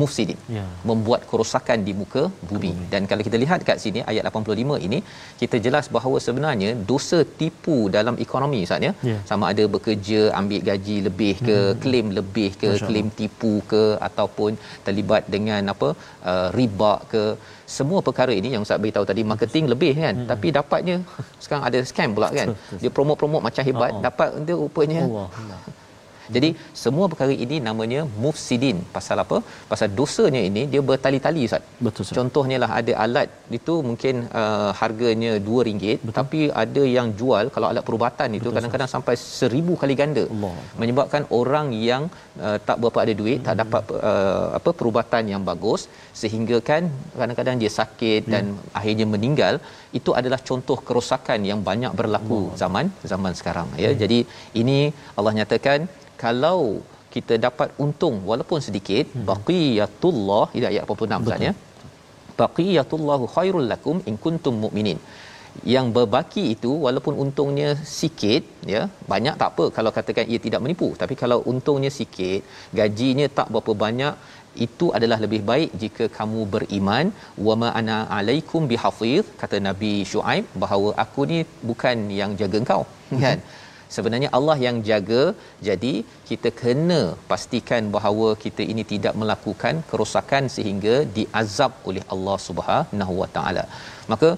mufsidin. 0.00 0.38
Ya. 0.56 0.64
membuat 0.88 1.20
kerosakan 1.30 1.78
di 1.86 1.92
muka 2.00 2.22
bumi. 2.48 2.72
Dan 2.92 3.02
kalau 3.10 3.22
kita 3.28 3.38
lihat 3.42 3.60
kat 3.68 3.78
sini 3.84 4.00
ayat 4.10 4.24
85 4.30 4.86
ini 4.86 4.98
kita 5.40 5.56
jelas 5.66 5.86
bahawa 5.96 6.18
sebenarnya 6.26 6.70
dosa 6.90 7.18
tipu 7.40 7.76
dalam 7.96 8.16
ekonomi 8.26 8.60
Ustaz 8.66 8.86
ya. 8.88 8.92
Ya. 9.10 9.18
sama 9.30 9.44
ada 9.52 9.64
bekerja 9.74 10.20
ambil 10.40 10.62
gaji 10.70 10.96
lebih 11.08 11.34
ke 11.48 11.58
claim 11.84 12.06
lebih 12.18 12.50
ke 12.62 12.70
Masya 12.72 12.86
claim 12.88 13.08
tipu 13.20 13.52
ke 13.72 13.84
ataupun 14.08 14.52
terlibat 14.86 15.24
dengan 15.36 15.74
apa 15.74 15.90
uh, 16.32 16.48
riba 16.58 16.94
ke 17.12 17.24
semua 17.66 17.98
perkara 17.98 18.30
ini 18.30 18.54
yang 18.54 18.62
Ustaz 18.62 18.78
beritahu 18.78 19.02
tadi 19.02 19.26
marketing 19.26 19.64
lebih 19.74 19.92
kan 19.98 20.14
hmm. 20.14 20.28
tapi 20.30 20.54
dapatnya 20.54 20.96
sekarang 21.42 21.64
ada 21.66 21.78
scam 21.82 22.14
pula 22.14 22.30
kan 22.30 22.54
dia 22.78 22.90
promote-promote 22.94 23.42
macam 23.42 23.62
hebat 23.66 23.90
Oh, 23.96 24.02
dapat 24.02 24.28
dia 24.46 24.56
rupanya 24.58 25.02
Allah. 25.06 25.28
Jadi 26.34 26.48
semua 26.82 27.06
perkara 27.12 27.34
ini 27.44 27.56
namanya 27.68 28.00
mufsidin. 28.24 28.78
Pasal 28.96 29.22
apa? 29.24 29.38
Pasal 29.70 29.88
dosanya 29.98 30.42
ini 30.48 30.62
dia 30.72 30.82
bertali-tali 30.90 31.42
Ustaz. 31.48 31.62
Betul, 31.86 32.02
Ustaz. 32.04 32.16
Contohnya 32.18 32.58
lah 32.62 32.70
ada 32.80 32.92
alat 33.04 33.28
itu 33.58 33.74
mungkin 33.88 34.14
uh, 34.42 34.70
harganya 34.80 35.32
RM2, 35.48 36.12
tapi 36.18 36.40
ada 36.64 36.82
yang 36.96 37.08
jual 37.20 37.44
kalau 37.54 37.68
alat 37.72 37.84
perubatan 37.88 38.28
itu 38.38 38.48
Betul, 38.48 38.56
kadang-kadang 38.56 38.90
sampai 38.94 39.14
seribu 39.40 39.74
kali 39.82 39.96
ganda. 40.02 40.24
Allah. 40.34 40.54
Menyebabkan 40.82 41.24
orang 41.40 41.68
yang 41.90 42.02
uh, 42.46 42.58
tak 42.68 42.76
berapa 42.82 43.00
ada 43.04 43.14
duit, 43.20 43.40
tak 43.48 43.56
dapat 43.62 43.82
uh, 44.12 44.48
apa 44.58 44.70
perubatan 44.80 45.24
yang 45.34 45.42
bagus 45.50 45.82
sehingga 46.22 46.58
kan 46.70 46.82
kadang-kadang 47.20 47.56
dia 47.62 47.72
sakit 47.80 48.22
dan 48.34 48.44
akhirnya 48.78 49.08
meninggal. 49.14 49.56
Itu 49.98 50.10
adalah 50.18 50.40
contoh 50.48 50.78
kerosakan 50.86 51.40
yang 51.50 51.60
banyak 51.68 51.92
berlaku 52.00 52.40
zaman 52.62 52.86
zaman 53.12 53.32
sekarang. 53.40 53.68
Ya. 53.84 53.90
Jadi 54.02 54.18
ini 54.62 54.78
Allah 55.18 55.32
nyatakan 55.38 55.80
kalau 56.24 56.60
kita 57.14 57.34
dapat 57.46 57.68
untung 57.84 58.16
walaupun 58.30 58.60
sedikit 58.66 59.04
hmm. 59.12 59.24
baqiyatullah 59.30 60.44
ini 60.56 60.66
ayat 60.72 60.84
86 60.94 61.26
Ustaz 61.26 61.46
ya. 61.48 61.52
Baqiyatullahu 62.40 63.24
khairul 63.36 63.68
lakum 63.72 63.98
in 64.10 64.16
kuntum 64.24 64.56
mu'minin. 64.64 64.98
Yang 65.72 65.86
berbaki 65.96 66.42
itu 66.54 66.70
walaupun 66.86 67.14
untungnya 67.22 67.68
sikit 67.98 68.42
ya 68.72 68.82
banyak 69.12 69.34
tak 69.40 69.50
apa 69.52 69.64
kalau 69.76 69.90
katakan 69.98 70.28
ia 70.32 70.40
tidak 70.46 70.60
menipu. 70.64 70.88
Tapi 71.02 71.14
kalau 71.22 71.38
untungnya 71.52 71.88
sikit 71.98 72.42
gajinya 72.80 73.28
tak 73.38 73.48
berapa 73.54 73.72
banyak 73.84 74.14
itu 74.66 74.86
adalah 74.98 75.18
lebih 75.24 75.40
baik 75.50 75.70
jika 75.82 76.04
kamu 76.18 76.40
beriman. 76.54 77.06
Wama 77.48 77.68
ana 77.80 77.98
alaikum 78.18 78.64
bihafiz 78.72 79.26
kata 79.42 79.58
nabi 79.68 79.92
syuaib 80.12 80.46
bahawa 80.64 80.90
aku 81.04 81.24
ni 81.32 81.38
bukan 81.70 81.96
yang 82.20 82.32
jaga 82.40 82.58
engkau. 82.62 82.82
Kan? 83.24 83.40
Sebenarnya 83.94 84.28
Allah 84.38 84.56
yang 84.66 84.78
jaga. 84.88 85.22
Jadi 85.68 85.92
kita 86.30 86.50
kena 86.60 87.00
pastikan 87.30 87.84
bahawa 87.96 88.28
kita 88.44 88.62
ini 88.72 88.84
tidak 88.92 89.14
melakukan 89.22 89.74
kerosakan 89.90 90.44
sehingga 90.56 90.94
diazab 91.18 91.72
oleh 91.90 92.04
Allah 92.14 92.36
Subhanahu 92.48 93.14
Wa 93.22 93.28
Taala. 93.36 93.64
Maka 94.12 94.30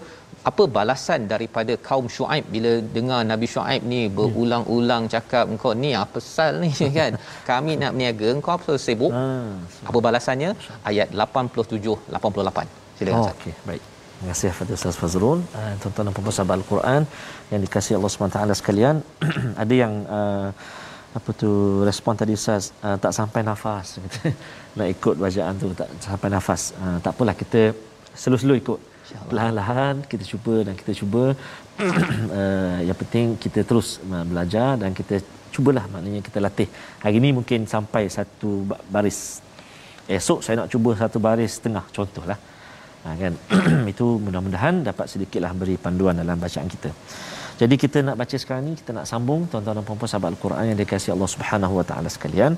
apa 0.51 0.62
balasan 0.77 1.27
daripada 1.33 1.72
kaum 1.88 2.07
Shu'aib 2.07 2.44
bila 2.55 2.72
dengar 2.96 3.20
Nabi 3.27 3.46
Shu'aib 3.55 3.83
ni 3.92 4.01
berulang-ulang 4.09 5.11
cakap 5.14 5.44
engkau 5.53 5.72
ni 5.74 5.90
apa 5.98 6.18
sal 6.22 6.62
ni 6.62 6.70
kan 6.98 7.18
kami 7.51 7.74
nak 7.83 7.92
berniaga 7.94 8.29
engkau 8.37 8.53
apa 8.59 8.72
sibuk 8.79 9.12
Ah, 9.12 9.55
apa 9.88 9.98
balasannya 10.09 10.51
ayat 10.90 11.09
87 11.11 11.83
88 12.11 12.66
silakan 12.98 13.22
Oh, 13.22 13.35
okey, 13.37 13.55
baik. 13.68 13.83
Terima 14.18 14.35
kasih 14.35 14.51
kepada 14.51 14.72
Ustaz 14.79 14.96
Fazrul. 14.98 15.38
Uh, 15.59 15.72
tuan-tuan 15.81 16.05
dan 16.07 16.12
puan-puan 16.14 16.35
sahabat 16.35 16.55
Al-Quran 16.59 17.03
yang 17.55 17.61
dikasihi 17.64 17.94
Allah 17.98 18.11
SWT 18.11 18.38
sekalian. 18.61 18.96
ada 19.62 19.74
yang 19.83 19.92
uh, 20.11 20.48
apa 21.18 21.31
tu 21.42 21.51
respon 21.88 22.18
tadi 22.18 22.35
Ustaz 22.35 22.74
uh, 22.83 22.96
tak 22.98 23.14
sampai 23.18 23.40
nafas 23.46 24.03
nak 24.79 24.88
ikut 24.94 25.14
bacaan 25.22 25.55
tu 25.62 25.70
tak 25.81 25.88
sampai 26.03 26.29
nafas. 26.35 26.62
Uh, 26.83 26.98
tak 27.05 27.14
apalah 27.14 27.35
kita 27.42 27.62
slow-slow 28.22 28.59
ikut. 28.59 28.81
Perlahan-lahan 29.29 29.94
kita 30.11 30.25
cuba 30.33 30.55
dan 30.66 30.75
kita 30.81 30.92
cuba. 31.01 31.23
Uh, 31.79 32.79
yang 32.88 32.99
penting 33.03 33.27
kita 33.44 33.61
terus 33.68 33.88
uh, 34.05 34.25
belajar 34.31 34.77
dan 34.83 34.92
kita 34.92 35.25
cubalah 35.55 35.85
maknanya 35.92 36.21
kita 36.29 36.38
latih. 36.44 36.68
Hari 37.05 37.18
ni 37.25 37.31
mungkin 37.38 37.64
sampai 37.75 38.05
satu 38.16 38.68
ba- 38.68 38.83
baris. 38.94 39.40
Esok 40.18 40.40
saya 40.44 40.55
nak 40.61 40.68
cuba 40.73 40.90
satu 41.03 41.18
baris 41.27 41.57
setengah 41.59 41.85
contohlah. 41.97 42.38
Ha, 43.05 43.09
kan? 43.23 43.33
Itu 43.92 44.07
mudah-mudahan 44.25 44.85
dapat 44.90 45.07
sedikitlah 45.12 45.53
beri 45.61 45.77
panduan 45.85 46.16
dalam 46.21 46.37
bacaan 46.44 46.68
kita. 46.75 46.90
Jadi 47.59 47.75
kita 47.75 47.99
nak 48.07 48.16
baca 48.21 48.37
sekarang 48.42 48.64
ni 48.71 48.73
kita 48.81 48.90
nak 48.94 49.07
sambung 49.11 49.40
tuan-tuan 49.51 49.75
dan 49.79 49.85
puan-puan 49.87 50.11
sahabat 50.11 50.31
al-Quran 50.35 50.64
yang 50.71 50.79
dikasihi 50.79 51.12
Allah 51.16 51.31
Subhanahu 51.35 51.75
wa 51.79 51.85
taala 51.88 52.09
sekalian. 52.16 52.55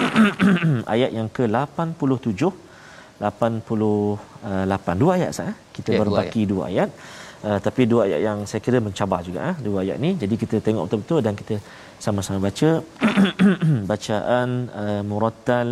Ayat 0.94 1.10
yang 1.18 1.28
ke-87 1.28 2.69
88 3.20 4.96
dua 5.02 5.12
ayat 5.20 5.30
sah 5.36 5.52
kita 5.76 5.92
Ya, 5.92 5.98
baru 6.00 6.10
dua 6.12 6.18
baki 6.24 6.42
dua 6.48 6.64
ayat. 6.72 6.88
Uh, 7.40 7.56
tapi 7.66 7.82
dua 7.90 8.00
ayat 8.08 8.20
yang 8.26 8.38
saya 8.48 8.60
kira 8.64 8.78
mencabar 8.86 9.20
juga 9.28 9.40
eh, 9.52 9.56
dua 9.66 9.78
ayat 9.84 9.96
ni. 10.04 10.10
Jadi 10.22 10.34
kita 10.42 10.56
tengok 10.66 10.84
betul-betul 10.88 11.20
dan 11.26 11.34
kita 11.40 11.54
sama-sama 12.00 12.38
baca. 12.48 12.70
Bacaan 13.90 14.48
uh, 14.82 15.02
murattal. 15.10 15.68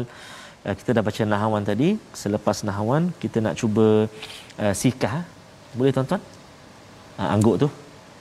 Uh, 0.64 0.74
kita 0.78 0.90
dah 0.96 1.04
baca 1.08 1.22
nahawan 1.32 1.62
tadi. 1.70 1.88
Selepas 2.22 2.56
nahawan 2.68 3.02
kita 3.22 3.38
nak 3.44 3.54
cuba 3.60 3.86
uh, 4.62 4.74
sikah. 4.82 5.16
Boleh 5.76 5.92
tuan-tuan? 5.96 6.22
Uh, 7.20 7.28
angguk 7.36 7.56
tu. 7.64 7.68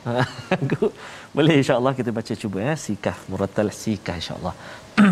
Angguk. 0.56 0.92
Boleh 1.36 1.54
insyaallah 1.60 1.94
kita 2.00 2.10
baca 2.16 2.34
cuba 2.44 2.58
ya 2.68 2.74
sikah 2.80 3.18
murattal 3.28 3.68
sikah 3.84 4.16
insyaallah. 4.22 4.56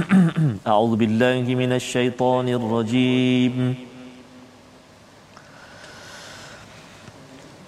A'udzubillahi 0.71 1.51
minasyaitonirrajim 1.61 3.55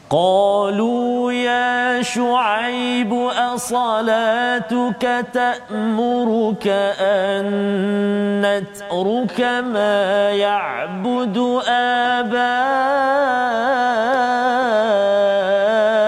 قالوا 0.09 1.31
يا 1.31 2.01
شعيب 2.01 3.13
أصلاتك 3.53 5.25
تأمرك 5.33 6.67
أن 6.99 7.45
نترك 8.41 9.41
ما 9.67 10.31
يعبد 10.31 11.37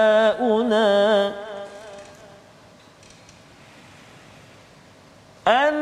آباؤنا 0.00 1.32
أن 5.48 5.74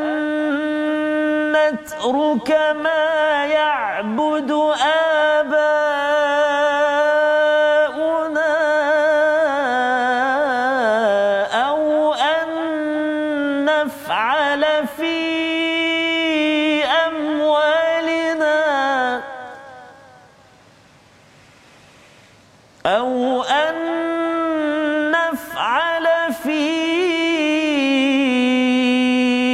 نترك 1.53 2.58
أو 22.89 23.43
أن 23.43 23.77
نفعل 25.11 26.07
في 26.43 26.65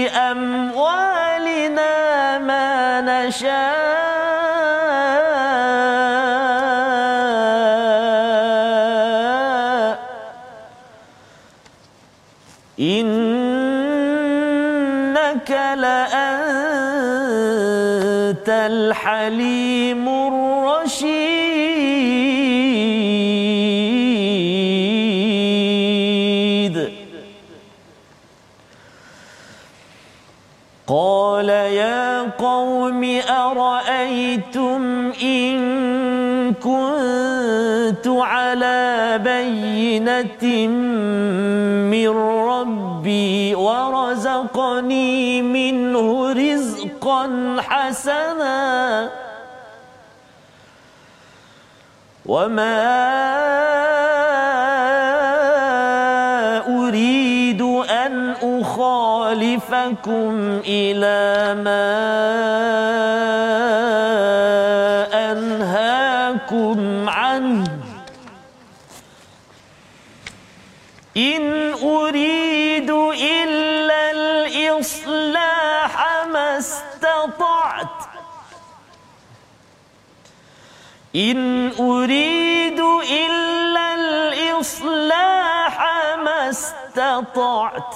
أموالنا 0.09 1.89
ما 2.39 3.01
نشاء. 3.01 3.75
إنك 12.81 14.31
لأنت 15.77 16.39
الحليم. 18.49 20.04
كنت 38.05 38.21
على 38.21 39.19
بينة 39.25 40.69
من 41.89 42.09
ربي 42.49 43.55
ورزقني 43.55 45.43
منه 45.43 46.33
رزقا 46.33 47.57
حسنا. 47.61 49.09
وما 52.27 52.85
أريد 56.69 57.63
أن 57.91 58.35
أخالفكم 58.61 60.33
إلى 60.67 61.55
ما 61.63 62.84
إن 81.17 81.71
أريد 81.81 82.81
إلا 83.11 83.95
الإصلاح 83.95 85.79
ما 86.25 86.51
استطعت 86.51 87.95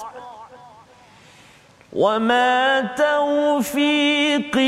وما 1.93 2.81
توفيقي 2.97 4.59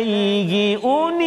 وإليه 0.00 0.80
أنيب. 0.80 1.20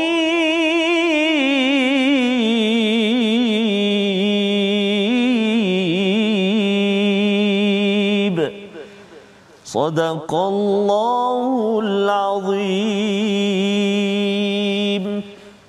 صدق 9.66 10.32
الله 10.34 11.44
العظيم. 11.86 12.64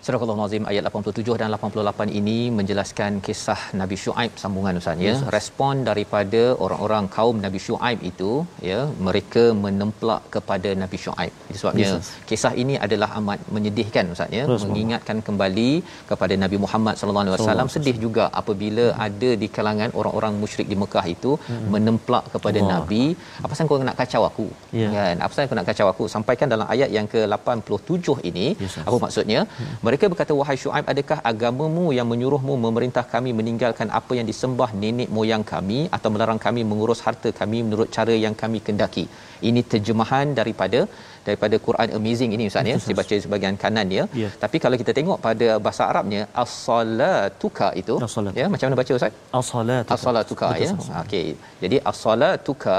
Surah 0.05 0.20
Al-Nazim 0.20 0.68
ayat 0.68 0.84
87 0.95 1.38
dan 1.40 1.49
88 1.57 2.18
ini 2.18 2.36
menjelaskan 2.59 3.12
kisah 3.26 3.61
Nabi 3.80 3.97
Shu'aib 4.03 4.32
sambungan 4.42 4.78
Ustaz 4.80 5.01
ya. 5.07 5.07
Yes. 5.09 5.22
Respon 5.36 5.74
daripada 5.88 6.42
orang-orang 6.64 7.05
kaum 7.16 7.36
Nabi 7.45 7.59
Shu'aib 7.66 7.99
itu 8.11 8.30
ya, 8.70 8.80
mereka 9.07 9.45
menemplak 9.64 10.22
kepada 10.34 10.70
Nabi 10.82 10.99
Shu'aib. 11.05 11.32
Itu 11.51 11.59
sebabnya 11.62 11.82
Yes. 11.84 12.07
kisah 12.28 12.53
ini 12.62 12.74
adalah 12.86 13.09
amat 13.18 13.40
menyedihkan 13.57 14.05
Ustaz 14.14 14.30
ya, 14.38 14.45
Terus, 14.49 14.62
mengingatkan 14.68 15.18
kembali 15.26 15.70
kepada 16.11 16.34
Nabi 16.45 16.57
Muhammad 16.64 16.95
sallallahu 17.01 17.24
alaihi 17.24 17.36
wasallam 17.36 17.70
sedih 17.74 17.97
juga 18.05 18.24
apabila 18.40 18.86
ada 19.07 19.30
di 19.42 19.49
kalangan 19.57 19.90
orang-orang 20.01 20.34
musyrik 20.42 20.68
di 20.72 20.78
Mekah 20.82 21.07
itu 21.16 21.32
menemplak 21.74 22.24
kepada 22.36 22.59
Allah. 22.62 22.70
Nabi, 22.74 23.03
apa 23.42 23.51
pasal 23.53 23.70
kau 23.72 23.80
nak 23.90 23.99
kacau 24.03 24.22
aku? 24.30 24.47
Ya. 24.82 24.88
Kan? 24.97 25.14
Apa 25.24 25.30
pasal 25.32 25.51
kau 25.51 25.59
nak 25.61 25.68
kacau 25.70 25.86
aku? 25.92 26.05
Sampaikan 26.14 26.49
dalam 26.55 26.66
ayat 26.76 26.90
yang 26.99 27.09
ke-87 27.14 28.07
ini, 28.30 28.47
Yes, 28.64 28.78
apa 28.86 28.97
maksudnya? 29.07 29.42
Mereka 29.86 30.05
berkata 30.14 30.32
wahai 30.40 30.57
Syuaib 30.62 30.84
adakah 30.93 31.18
agamamu 31.30 31.85
yang 31.99 32.07
menyuruhmu 32.12 32.55
memerintah 32.64 33.05
kami 33.14 33.30
meninggalkan 33.39 33.89
apa 33.99 34.12
yang 34.18 34.26
disembah 34.30 34.70
nenek 34.82 35.09
moyang 35.16 35.45
kami 35.53 35.78
atau 35.97 36.09
melarang 36.14 36.41
kami 36.47 36.62
mengurus 36.70 37.01
harta 37.07 37.30
kami 37.41 37.59
menurut 37.66 37.89
cara 37.97 38.14
yang 38.24 38.37
kami 38.43 38.61
kendaki. 38.66 39.05
Ini 39.49 39.61
terjemahan 39.72 40.26
daripada 40.41 40.80
daripada 41.26 41.57
Quran 41.66 41.89
Amazing 41.99 42.30
ini 42.37 42.45
Ustaz 42.51 42.70
ya. 42.70 42.76
Saya 42.85 42.97
baca 43.01 43.14
sebahagian 43.24 43.57
kanan 43.62 43.87
dia. 43.93 44.05
Ya. 44.22 44.30
Tapi 44.45 44.57
kalau 44.64 44.76
kita 44.82 44.93
tengok 44.99 45.18
pada 45.26 45.49
bahasa 45.66 45.82
Arabnya 45.91 46.22
as-salatuka 46.45 47.68
itu 47.82 47.97
As-salat. 48.09 48.32
ya 48.41 48.47
macam 48.55 48.66
mana 48.68 48.78
baca 48.82 48.93
Ustaz? 49.01 49.12
As-salat. 49.41 49.85
As-salatuka 49.97 50.49
ya. 50.64 50.70
Okey. 51.05 51.26
Jadi 51.64 51.78
as-salatuka 51.93 52.78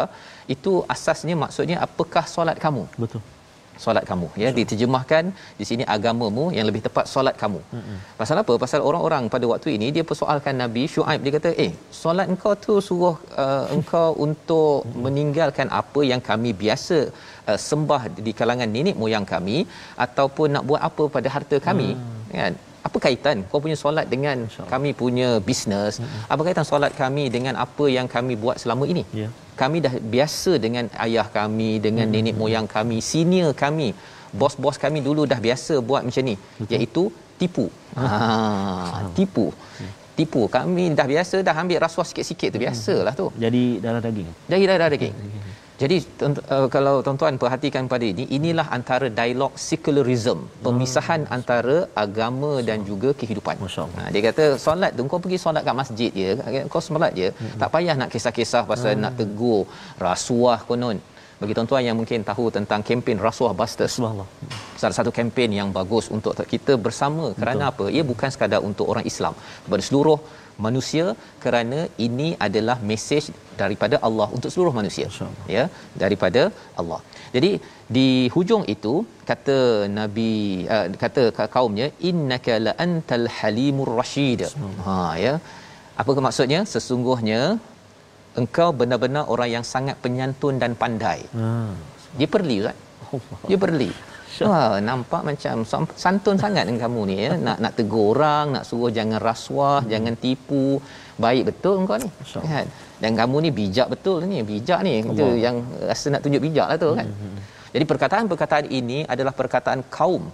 itu 0.55 0.73
asasnya 0.95 1.35
maksudnya 1.43 1.77
apakah 1.85 2.25
solat 2.35 2.57
kamu? 2.65 2.83
Betul. 3.03 3.21
Solat 3.83 4.03
kamu 4.09 4.27
ya 4.43 4.49
diterjemahkan 4.57 5.23
di 5.59 5.65
sini 5.69 5.83
agamamu 5.95 6.45
yang 6.57 6.65
lebih 6.69 6.81
tepat 6.87 7.05
solat 7.13 7.35
kamu. 7.43 7.61
Mm-hmm. 7.77 7.97
Pasal 8.19 8.41
apa? 8.43 8.53
Pasal 8.63 8.79
orang-orang 8.89 9.23
pada 9.33 9.45
waktu 9.51 9.69
ini 9.77 9.87
dia 9.95 10.03
persoalkan 10.11 10.55
Nabi 10.63 10.83
Shu'aib 10.93 11.21
dia 11.25 11.33
kata, 11.37 11.51
"Eh, 11.65 11.71
solat 12.01 12.27
engkau 12.33 12.53
tu 12.65 12.75
suruh 12.89 13.15
uh, 13.45 13.65
engkau 13.77 14.09
untuk 14.27 14.77
mm-hmm. 14.83 15.01
meninggalkan 15.05 15.69
apa 15.81 16.03
yang 16.11 16.23
kami 16.29 16.51
biasa 16.63 16.99
uh, 17.49 17.59
sembah 17.69 18.01
di 18.27 18.33
kalangan 18.39 18.71
nenek 18.75 18.97
moyang 19.03 19.27
kami 19.33 19.57
ataupun 20.07 20.47
nak 20.57 20.65
buat 20.71 20.81
apa 20.89 21.05
pada 21.17 21.27
harta 21.35 21.59
kami?" 21.69 21.89
Mm. 21.95 22.13
Kan? 22.39 22.55
Apa 22.87 22.97
kaitan 23.05 23.37
kau 23.49 23.59
punya 23.65 23.77
solat 23.83 24.05
dengan 24.13 24.37
kami 24.73 24.89
punya 25.01 25.29
bisnes? 25.47 25.95
Mm-hmm. 25.97 26.31
Apa 26.33 26.41
kaitan 26.47 26.67
solat 26.71 26.91
kami 27.01 27.23
dengan 27.35 27.57
apa 27.65 27.85
yang 27.97 28.07
kami 28.15 28.33
buat 28.43 28.57
selama 28.63 28.85
ini? 28.93 29.03
Ya. 29.21 29.29
kami 29.61 29.77
dah 29.85 29.93
biasa 30.13 30.51
dengan 30.63 30.85
ayah 31.05 31.27
kami 31.37 31.69
dengan 31.85 32.07
hmm. 32.07 32.15
nenek 32.15 32.35
moyang 32.41 32.67
kami 32.75 32.97
senior 33.09 33.51
kami 33.63 33.87
bos-bos 34.41 34.77
kami 34.85 34.99
dulu 35.07 35.23
dah 35.31 35.39
biasa 35.45 35.79
buat 35.89 36.01
macam 36.07 36.23
ni 36.29 36.35
Betul. 36.35 36.73
iaitu 36.75 37.03
tipu 37.39 37.65
ha 37.99 38.09
tipu 39.17 39.45
tipu 40.19 40.41
kami 40.57 40.83
dah 40.99 41.07
biasa 41.13 41.39
dah 41.47 41.55
ambil 41.63 41.79
rasuah 41.85 42.07
sikit-sikit 42.09 42.49
tu 42.55 42.59
biasalah 42.63 43.13
tu 43.21 43.27
Jadi 43.43 43.63
darah 43.83 44.01
daging. 44.07 44.29
jadi 44.51 44.63
dah 44.71 44.89
daging 44.95 45.15
jadi 45.81 45.97
uh, 46.55 46.67
kalau 46.75 46.95
tuan-tuan 47.05 47.35
perhatikan 47.41 47.85
pada 47.93 48.05
ini 48.11 48.23
inilah 48.37 48.67
antara 48.77 49.07
dialog 49.19 49.51
secularism 49.69 50.39
pemisahan 50.65 51.21
antara 51.37 51.77
agama 52.03 52.51
dan 52.69 52.79
juga 52.89 53.09
kehidupan. 53.21 53.55
Ha, 53.99 54.03
dia 54.13 54.21
kata 54.27 54.45
solat 54.65 54.91
tu 54.97 55.03
kau 55.13 55.19
pergi 55.25 55.39
solat 55.45 55.63
kat 55.67 55.75
masjid 55.81 56.11
je 56.21 56.29
kau 56.73 56.81
solat 56.87 57.11
je 57.19 57.27
hmm. 57.31 57.57
tak 57.61 57.69
payah 57.75 57.95
nak 58.01 58.09
kisah-kisah 58.13 58.63
pasal 58.71 58.91
hmm. 58.95 59.03
nak 59.03 59.13
tegur 59.19 59.61
rasuah 60.07 60.59
konon 60.69 60.97
bagi 61.41 61.53
tuan-tuan 61.57 61.83
yang 61.87 61.97
mungkin 61.99 62.19
tahu 62.29 62.45
tentang 62.57 62.81
kempen 62.87 63.17
rasuah 63.27 63.53
busters 63.59 63.93
Subhanallah. 63.97 64.27
salah 64.81 64.95
satu 64.99 65.11
kempen 65.17 65.51
yang 65.59 65.69
bagus 65.77 66.05
untuk 66.15 66.33
kita 66.53 66.73
bersama 66.87 67.25
kerana 67.41 67.63
apa? 67.71 67.85
Ia 67.97 68.03
bukan 68.11 68.29
sekadar 68.35 68.61
untuk 68.69 68.87
orang 68.93 69.05
Islam. 69.11 69.33
Kepada 69.65 69.83
seluruh 69.87 70.19
manusia 70.65 71.05
kerana 71.43 71.79
ini 72.05 72.27
adalah 72.45 72.77
mesej 72.89 73.25
daripada 73.61 73.95
Allah 74.07 74.27
untuk 74.37 74.49
seluruh 74.53 74.73
manusia. 74.79 75.07
InsyaAllah. 75.11 75.45
ya 75.55 75.63
daripada 76.03 76.41
Allah. 76.81 76.99
Jadi 77.35 77.51
di 77.95 78.07
hujung 78.35 78.63
itu 78.75 78.93
kata 79.29 79.57
nabi 79.99 80.31
uh, 80.75 80.85
kata 81.03 81.23
ka- 81.37 81.51
kaumnya 81.55 81.87
innaka 82.09 82.53
la 82.65 82.73
antal 82.87 83.27
halimur 83.37 83.91
rasyid 84.01 84.41
ha 84.87 84.97
ya. 85.25 85.35
Apa 86.01 86.21
maksudnya? 86.27 86.61
Sesungguhnya 86.73 87.41
engkau 88.41 88.69
benar-benar 88.79 89.23
orang 89.33 89.49
yang 89.55 89.65
sangat 89.73 89.95
penyantun 90.03 90.55
dan 90.61 90.71
pandai 90.81 91.19
Ha. 91.35 91.71
dia 92.19 92.27
perli 92.35 92.55
ustaz 92.63 92.77
dia 93.49 93.57
perli 93.63 93.91
Wah, 94.43 94.83
nampak 94.83 95.21
macam 95.23 95.63
santun 95.95 96.35
sangat 96.35 96.67
dengan 96.67 96.91
kamu 96.91 97.01
ni 97.07 97.15
ya. 97.23 97.31
Nak 97.47 97.57
nak 97.63 97.73
tegur 97.79 98.11
orang, 98.11 98.51
nak 98.51 98.63
suruh 98.67 98.91
jangan 98.91 99.19
rasuah, 99.23 99.79
hmm. 99.79 99.87
jangan 99.87 100.13
tipu. 100.19 100.83
Baik 101.15 101.55
betul 101.55 101.79
engkau 101.79 101.95
ni. 101.95 102.09
Kan? 102.43 102.67
Dan 102.99 103.15
kamu 103.15 103.47
ni 103.47 103.49
bijak 103.55 103.87
betul 103.87 104.27
ni. 104.27 104.43
Bijak 104.43 104.83
ni. 104.83 105.07
Itu 105.07 105.39
yang 105.39 105.63
rasa 105.87 106.11
nak 106.11 106.19
tunjuk 106.27 106.43
bijak 106.43 106.67
lah 106.67 106.75
tu 106.75 106.91
kan. 106.99 107.07
Hmm. 107.07 107.39
Jadi 107.71 107.85
perkataan-perkataan 107.87 108.65
ini 108.67 109.07
adalah 109.07 109.31
perkataan 109.31 109.87
kaum 109.87 110.27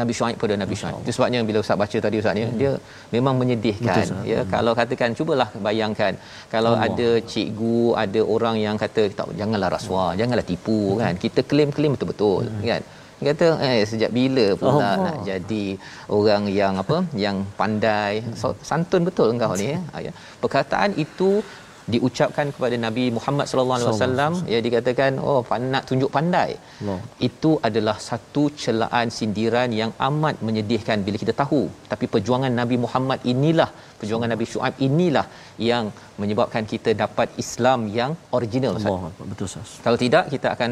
Nabi 0.00 0.12
Shu'aib 0.16 0.36
pada 0.42 0.54
Nabi 0.62 0.74
Shu'aib. 0.80 1.00
Itu 1.04 1.12
sebabnya 1.16 1.40
bila 1.48 1.58
Ustaz 1.64 1.76
baca 1.82 1.98
tadi 2.06 2.16
Ustaz 2.20 2.34
ni, 2.38 2.44
dia 2.60 2.72
memang 3.16 3.34
menyedihkan. 3.40 4.04
Hmm. 4.04 4.20
Betul, 4.20 4.30
ya, 4.32 4.40
kalau 4.54 4.72
katakan 4.80 5.16
cubalah 5.18 5.48
bayangkan 5.66 6.12
kalau 6.54 6.72
Allah. 6.76 6.92
ada 6.92 7.08
cikgu, 7.32 7.80
ada 8.04 8.20
orang 8.34 8.56
yang 8.66 8.76
kata 8.84 9.02
tak 9.18 9.32
janganlah 9.40 9.70
rasuah, 9.76 10.10
janganlah 10.20 10.46
tipu 10.52 10.80
kan. 11.00 11.16
Kita 11.24 11.40
klaim-klaim 11.50 11.96
betul-betul 11.96 12.44
kan. 12.72 12.82
Dia 13.18 13.34
kata 13.34 13.46
eh 13.66 13.82
sejak 13.90 14.10
bila 14.14 14.46
pula 14.58 14.72
Allah. 14.78 14.90
nak 15.04 15.16
jadi 15.26 15.64
orang 16.18 16.42
yang 16.58 16.74
apa 16.82 17.02
yang 17.24 17.42
pandai 17.60 18.22
so, 18.40 18.54
santun 18.68 19.02
betul 19.08 19.34
engkau 19.34 19.58
ni 19.58 19.74
ya. 19.74 19.80
Ya. 20.06 20.12
Perkataan 20.42 20.94
itu 21.04 21.42
diucapkan 21.92 22.46
kepada 22.54 22.76
Nabi 22.86 23.04
Muhammad 23.16 23.46
sallallahu 23.50 23.78
alaihi 23.78 23.92
wasallam 23.92 24.32
ya 24.52 24.58
dikatakan 24.66 25.12
oh 25.30 25.40
nak 25.74 25.84
tunjuk 25.90 26.10
pandai 26.16 26.50
Allah. 26.56 26.98
itu 27.28 27.50
adalah 27.68 27.96
satu 28.08 28.44
celaan 28.62 29.08
sindiran 29.18 29.70
yang 29.80 29.92
amat 30.08 30.36
menyedihkan 30.48 31.06
bila 31.06 31.18
kita 31.24 31.34
tahu 31.42 31.62
tapi 31.92 32.06
perjuangan 32.14 32.52
Nabi 32.60 32.78
Muhammad 32.84 33.20
inilah 33.34 33.70
perjuangan 34.00 34.30
Nabi 34.34 34.46
Shu'aib 34.52 34.76
inilah 34.88 35.26
yang 35.70 35.86
menyebabkan 36.22 36.64
kita 36.72 36.90
dapat 37.04 37.28
Islam 37.44 37.80
yang 37.98 38.12
original 38.38 38.74
Ustaz. 38.80 38.90
Allah 38.92 39.30
betul 39.30 39.46
Ustaz. 39.50 39.72
Kalau 39.86 39.98
tidak 40.04 40.24
kita 40.34 40.48
akan 40.56 40.70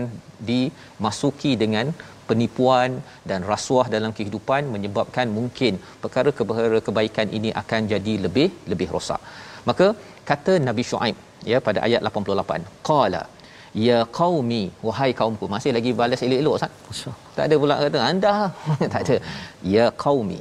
dimasuki 0.50 1.52
dengan 1.64 1.88
penipuan 2.30 2.90
dan 3.30 3.40
rasuah 3.52 3.86
dalam 3.96 4.12
kehidupan 4.18 4.62
menyebabkan 4.74 5.26
mungkin 5.38 5.74
perkara-perkara 6.04 6.80
kebaikan 6.88 7.28
ini 7.38 7.50
akan 7.62 7.80
jadi 7.94 8.14
lebih 8.26 8.48
lebih 8.72 8.88
rosak. 8.94 9.22
Maka 9.68 9.86
kata 10.30 10.52
Nabi 10.68 10.82
Shu'aib 10.90 11.16
ya 11.50 11.58
pada 11.66 11.80
ayat 11.86 12.00
88 12.10 12.62
qala 12.88 13.22
ya 13.86 13.98
qaumi 14.18 14.62
wahai 14.86 15.10
kaumku 15.20 15.46
masih 15.54 15.72
lagi 15.76 15.90
balas 16.00 16.20
elok-elok 16.26 16.54
Ustaz. 16.58 16.72
Masya-Allah. 16.88 17.32
tak 17.36 17.44
ada 17.48 17.56
pula 17.62 17.74
kata 17.84 18.00
anda. 18.10 18.34
Tak 18.94 19.00
ada. 19.04 19.16
Ya 19.74 19.86
qaumi 20.04 20.38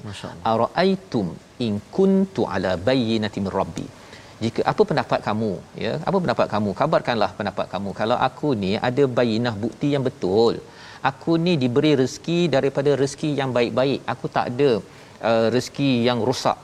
araaitum 0.54 1.28
in 1.68 1.74
kuntu 1.98 2.44
ala 2.56 2.74
bayyinati 2.90 3.42
min 3.46 3.54
rabbi? 3.60 3.88
Jika 4.44 4.62
apa 4.72 4.82
pendapat 4.90 5.20
kamu? 5.28 5.52
Ya 5.84 5.92
apa 6.10 6.18
pendapat 6.24 6.48
kamu? 6.54 6.70
Kabarkanlah 6.80 7.32
pendapat 7.40 7.68
kamu. 7.74 7.90
Kalau 8.00 8.18
aku 8.30 8.50
ni 8.64 8.72
ada 8.90 9.04
bayinah 9.20 9.56
bukti 9.66 9.90
yang 9.96 10.04
betul 10.10 10.56
aku 11.10 11.34
ni 11.46 11.54
diberi 11.64 11.92
rezeki 12.02 12.40
daripada 12.56 12.92
rezeki 13.02 13.32
yang 13.40 13.50
baik-baik. 13.58 14.00
Aku 14.14 14.26
tak 14.38 14.46
ada 14.52 14.72
uh, 15.30 15.48
rezeki 15.56 15.92
yang 16.08 16.22
rosak 16.30 16.58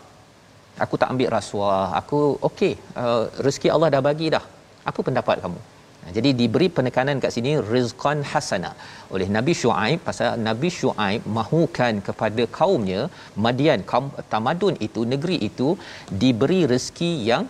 aku 0.85 0.95
tak 1.01 1.11
ambil 1.13 1.29
rasuah 1.37 1.85
aku 2.01 2.21
okey 2.49 2.73
uh, 3.03 3.23
rezeki 3.45 3.69
Allah 3.75 3.89
dah 3.95 4.03
bagi 4.09 4.29
dah 4.35 4.43
apa 4.91 4.99
pendapat 5.09 5.37
kamu 5.45 5.61
Nah, 6.03 6.11
jadi 6.17 6.29
diberi 6.39 6.67
penekanan 6.77 7.21
kat 7.23 7.31
sini 7.35 7.51
rizqan 7.73 8.19
hasana 8.31 8.71
oleh 9.15 9.27
Nabi 9.37 9.53
Shu'aib 9.61 9.99
pasal 10.07 10.29
Nabi 10.49 10.69
Shu'aib 10.79 11.21
mahukan 11.37 11.95
kepada 12.07 12.43
kaumnya 12.59 13.01
Madian 13.45 13.81
kaum 13.91 14.07
tamadun 14.33 14.77
itu 14.87 15.01
negeri 15.13 15.37
itu 15.49 15.67
diberi 16.23 16.61
rezeki 16.73 17.11
yang 17.31 17.43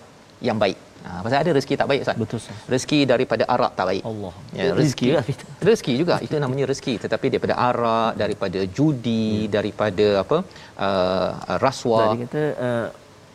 yang 0.48 0.58
baik. 0.64 0.80
Ha, 1.06 1.10
pasal 1.26 1.38
ada 1.44 1.52
rezeki 1.58 1.76
tak 1.82 1.88
baik 1.92 2.02
Ustaz. 2.04 2.18
Betul, 2.24 2.38
Ustaz. 2.42 2.58
Rezeki 2.74 3.00
daripada 3.12 3.44
arak 3.54 3.72
tak 3.78 3.86
baik. 3.90 4.04
Allah. 4.10 4.34
Ya, 4.58 4.68
Rezeki 4.80 5.08
rezeki 5.18 5.46
rezeki 5.70 5.94
juga 6.02 6.16
itu 6.26 6.36
namanya 6.44 6.66
rezeki 6.72 6.94
tetapi 7.06 7.26
daripada 7.34 7.56
arak, 7.70 8.12
daripada 8.24 8.60
judi, 8.78 9.30
daripada 9.56 10.08
apa? 10.24 10.38
Uh, 10.88 11.30
rasuah. 11.66 12.10
Dia 12.12 12.28
kata 12.28 12.44
uh, 12.68 12.88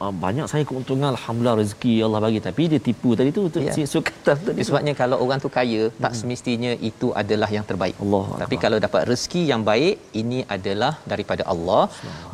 uh, 0.05 0.13
banyak 0.25 0.47
saya 0.53 0.65
keuntungan 0.69 1.09
alhamdulillah 1.15 1.57
rezeki 1.63 1.95
Allah 2.07 2.21
bagi 2.27 2.41
tapi 2.49 2.65
dia 2.73 2.81
tipu 2.89 3.11
tadi 3.19 3.31
tu 3.39 3.45
tu 3.55 3.61
si 3.77 3.83
sukatan 3.95 4.39
tadi. 4.49 4.67
Sebabnya 4.69 4.95
kalau 5.03 5.17
orang 5.25 5.41
tu 5.45 5.51
kaya 5.59 5.83
tak 6.05 6.13
semestinya 6.19 6.73
itu 6.91 7.09
adalah 7.23 7.51
yang 7.57 7.67
terbaik. 7.71 7.97
Allah 8.05 8.25
Tapi 8.43 8.57
Akbar. 8.57 8.65
kalau 8.65 8.79
dapat 8.87 9.03
rezeki 9.13 9.43
yang 9.53 9.63
baik 9.71 9.95
ini 10.23 10.41
adalah 10.57 10.93
daripada 11.13 11.43
Allah. 11.55 11.85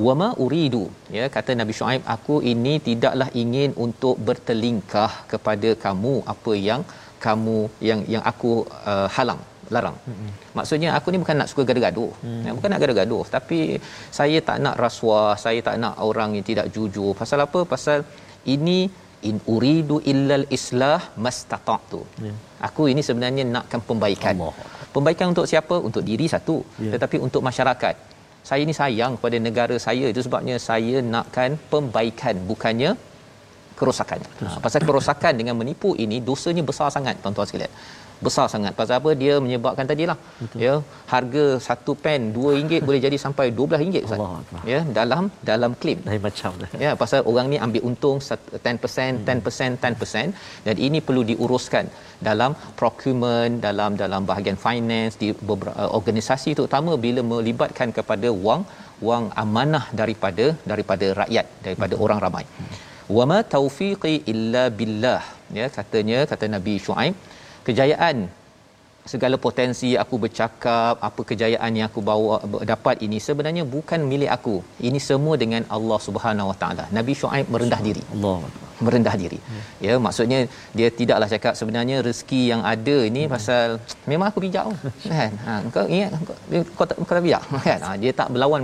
Wama 0.07 0.29
uridu 0.45 0.85
ya 1.19 1.25
kata 1.37 1.53
Nabi 1.61 1.73
Shu'aib 1.79 2.03
aku 2.17 2.37
ini 2.55 2.75
tidaklah 2.89 3.29
ingin 3.45 3.71
untuk 3.87 4.17
bertelingkah 4.29 5.13
kepada 5.33 5.71
kamu 5.87 6.15
apa 6.35 6.53
yang 6.69 6.83
kamu 7.27 7.59
yang 7.89 8.01
yang 8.15 8.23
aku 8.31 8.53
uh, 8.93 9.09
halang 9.17 9.43
larang. 9.75 9.97
Hmm. 10.09 10.31
Maksudnya 10.59 10.91
aku 10.99 11.09
ni 11.13 11.19
bukan 11.23 11.37
nak 11.41 11.49
suka 11.51 11.63
gaduh-gaduh. 11.69 12.11
Hmm. 12.25 12.55
Bukan 12.59 12.69
nak 12.73 12.81
gaduh-gaduh, 12.83 13.23
tapi 13.37 13.59
saya 14.19 14.39
tak 14.49 14.59
nak 14.65 14.77
rasuah, 14.85 15.33
saya 15.45 15.61
tak 15.69 15.77
nak 15.85 15.95
orang 16.11 16.31
yang 16.37 16.47
tidak 16.51 16.67
jujur. 16.75 17.11
Pasal 17.21 17.41
apa? 17.47 17.63
Pasal 17.75 17.99
ini 18.55 18.79
in 19.29 19.37
uridu 19.55 19.97
illal 20.13 20.45
islah 20.57 21.01
mastata'tu. 21.25 22.01
Yeah. 22.27 22.37
Aku 22.69 22.83
ini 22.93 23.03
sebenarnya 23.09 23.45
nakkan 23.57 23.81
pembaikan. 23.91 24.35
Allah. 24.39 24.55
Pembaikan 24.97 25.27
untuk 25.33 25.47
siapa? 25.53 25.77
Untuk 25.89 26.03
diri 26.09 26.27
satu, 26.35 26.57
yeah. 26.85 26.93
tetapi 26.95 27.17
untuk 27.27 27.43
masyarakat. 27.49 27.95
Saya 28.49 28.63
ni 28.69 28.75
sayang 28.81 29.13
kepada 29.17 29.37
negara 29.49 29.77
saya 29.87 30.07
itu 30.13 30.21
sebabnya 30.27 30.57
saya 30.69 30.97
nakkan 31.15 31.51
pembaikan 31.73 32.35
bukannya 32.51 32.91
kerosakan. 33.79 34.21
Ha, 34.43 34.47
pasal 34.65 34.81
kerosakan 34.89 35.35
dengan 35.41 35.55
menipu 35.61 35.91
ini 36.05 36.17
dosanya 36.29 36.63
besar 36.71 36.89
sangat 36.97 37.15
tuan-tuan 37.23 37.47
sekalian 37.51 37.73
besar 38.27 38.47
sangat. 38.55 38.73
Pasal 38.81 38.97
apa? 39.01 39.11
Dia 39.23 39.35
menyebabkan 39.45 39.87
tadilah 39.91 40.17
Betul. 40.43 40.59
ya 40.65 40.75
harga 41.13 41.45
satu 41.67 41.93
pen 42.05 42.21
RM2 42.37 42.81
boleh 42.89 43.01
jadi 43.07 43.17
sampai 43.25 43.47
RM12 43.59 44.07
Ustaz. 44.07 44.21
Ya 44.73 44.81
dalam 44.99 45.25
dalam 45.51 45.73
claim. 45.83 46.01
Lain 46.09 46.23
macam 46.29 46.53
dah. 46.63 46.71
Ya 46.85 46.93
pasal 47.03 47.21
orang 47.33 47.49
ni 47.53 47.59
ambil 47.67 47.85
untung 47.91 48.19
10% 48.29 49.27
10% 49.27 49.81
10% 49.85 50.67
dan 50.69 50.77
ini 50.87 51.01
perlu 51.09 51.25
diuruskan 51.31 51.87
dalam 52.29 52.53
procurement 52.81 53.55
dalam 53.67 53.93
dalam 54.03 54.23
bahagian 54.31 54.59
finance 54.67 55.17
di 55.23 55.29
beberapa 55.49 55.77
uh, 55.83 55.91
organisasi 55.99 56.51
terutama 56.59 56.95
bila 57.07 57.21
melibatkan 57.33 57.91
kepada 57.99 58.31
wang 58.47 58.65
wang 59.09 59.25
amanah 59.43 59.85
daripada 60.01 60.47
daripada 60.73 61.07
rakyat 61.21 61.47
daripada 61.67 61.95
hmm. 61.95 62.05
orang 62.07 62.21
ramai. 62.27 62.45
Wama 63.17 63.39
taufiqi 63.55 64.15
illa 64.33 64.65
billah. 64.81 65.23
Ya 65.59 65.67
katanya 65.79 66.19
kata 66.31 66.47
nabi 66.55 66.75
syuaib 66.87 67.15
kejayaan. 67.67 68.17
Segala 69.13 69.37
potensi 69.45 69.89
aku 70.03 70.15
bercakap 70.25 70.95
apa 71.09 71.21
kejayaan 71.31 71.73
yang 71.79 71.87
aku 71.91 72.01
bawa 72.09 72.39
dapat 72.73 73.03
ini 73.07 73.19
sebenarnya 73.27 73.65
bukan 73.67 74.01
milik 74.11 74.31
aku. 74.37 74.57
Ini 74.89 74.99
semua 75.03 75.35
dengan 75.43 75.67
Allah 75.77 75.99
Subhanahu 76.07 76.51
Wa 76.51 76.57
Taala. 76.61 76.85
Nabi 76.99 77.13
Shu'aib 77.21 77.51
merendah 77.55 77.81
diri. 77.87 78.03
Allah. 78.15 78.37
Merendah 78.87 79.15
diri. 79.23 79.39
Hmm. 79.39 79.63
ya 79.87 79.95
maksudnya 80.05 80.39
dia 80.79 80.89
tidaklah 81.01 81.29
cakap 81.35 81.55
sebenarnya 81.59 81.97
rezeki 82.07 82.41
yang 82.53 82.63
ada 82.73 82.97
ini 83.11 83.23
hmm. 83.27 83.33
pasal 83.35 83.67
memang 84.11 84.27
aku 84.31 84.39
bijak. 84.47 84.71
Kan? 85.11 85.33
Ha 85.47 85.55
kau 85.75 85.87
ingat 85.97 86.11
kau 86.79 86.87
tak 86.87 86.97
kau 87.03 87.15
tak 87.19 87.25
bijak. 87.27 87.43
Kan? 87.67 87.81
Ha, 87.83 87.91
dia 88.03 88.13
tak 88.21 88.31
berlawan 88.35 88.63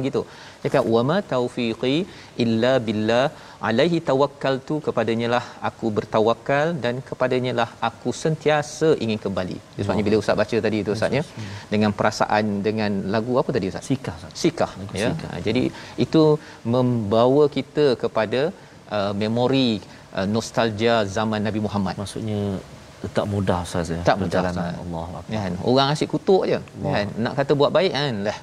cakap 0.65 0.85
wama 0.95 1.19
taufiqi 1.33 1.97
illa 2.45 2.73
billah. 2.89 3.27
Alaihi 3.69 3.99
tawakkaltu 4.09 4.75
kepadanya 4.87 5.29
lah 5.35 5.45
aku 5.69 5.87
bertawakal 5.97 6.67
dan 6.85 6.95
kepadanya 7.09 7.53
lah 7.61 7.69
aku 7.89 8.11
sentiasa 8.23 8.89
ingin 9.05 9.19
kembali. 9.25 9.57
Sebabnya 9.79 10.05
bila 10.09 10.17
ustaz 10.23 10.39
baca 10.41 10.57
tadi 10.67 10.81
tu 10.87 10.93
ustaz 10.97 11.19
ya 11.19 11.25
dengan 11.73 11.91
perasaan 11.99 12.45
dengan 12.67 12.91
lagu 13.15 13.35
apa 13.43 13.51
tadi 13.57 13.69
ustaz? 13.73 13.87
Sikah 13.91 14.17
sikah 14.45 14.71
ya. 15.03 15.11
Sikah. 15.11 15.31
Ha, 15.35 15.43
jadi 15.47 15.65
itu 16.05 16.25
membawa 16.75 17.45
kita 17.57 17.87
kepada 18.03 18.43
uh, 18.97 19.13
memori 19.23 19.71
uh, 20.19 20.27
nostalgia 20.37 20.97
zaman 21.19 21.43
Nabi 21.49 21.63
Muhammad. 21.67 21.97
Maksudnya 22.03 22.41
tak 23.17 23.27
mudah 23.33 23.59
ustaz 23.67 23.91
ya 23.95 24.01
tak 24.11 24.17
mudah 24.21 24.41
Allah 24.51 25.07
kan? 25.35 25.53
Orang 25.71 25.89
asyik 25.95 26.11
kutuk 26.15 26.43
je 26.51 26.61
kan? 26.95 27.07
Nak 27.25 27.35
kata 27.41 27.53
buat 27.61 27.71
baik 27.77 27.93
kan? 27.99 28.15
Lah 28.29 28.39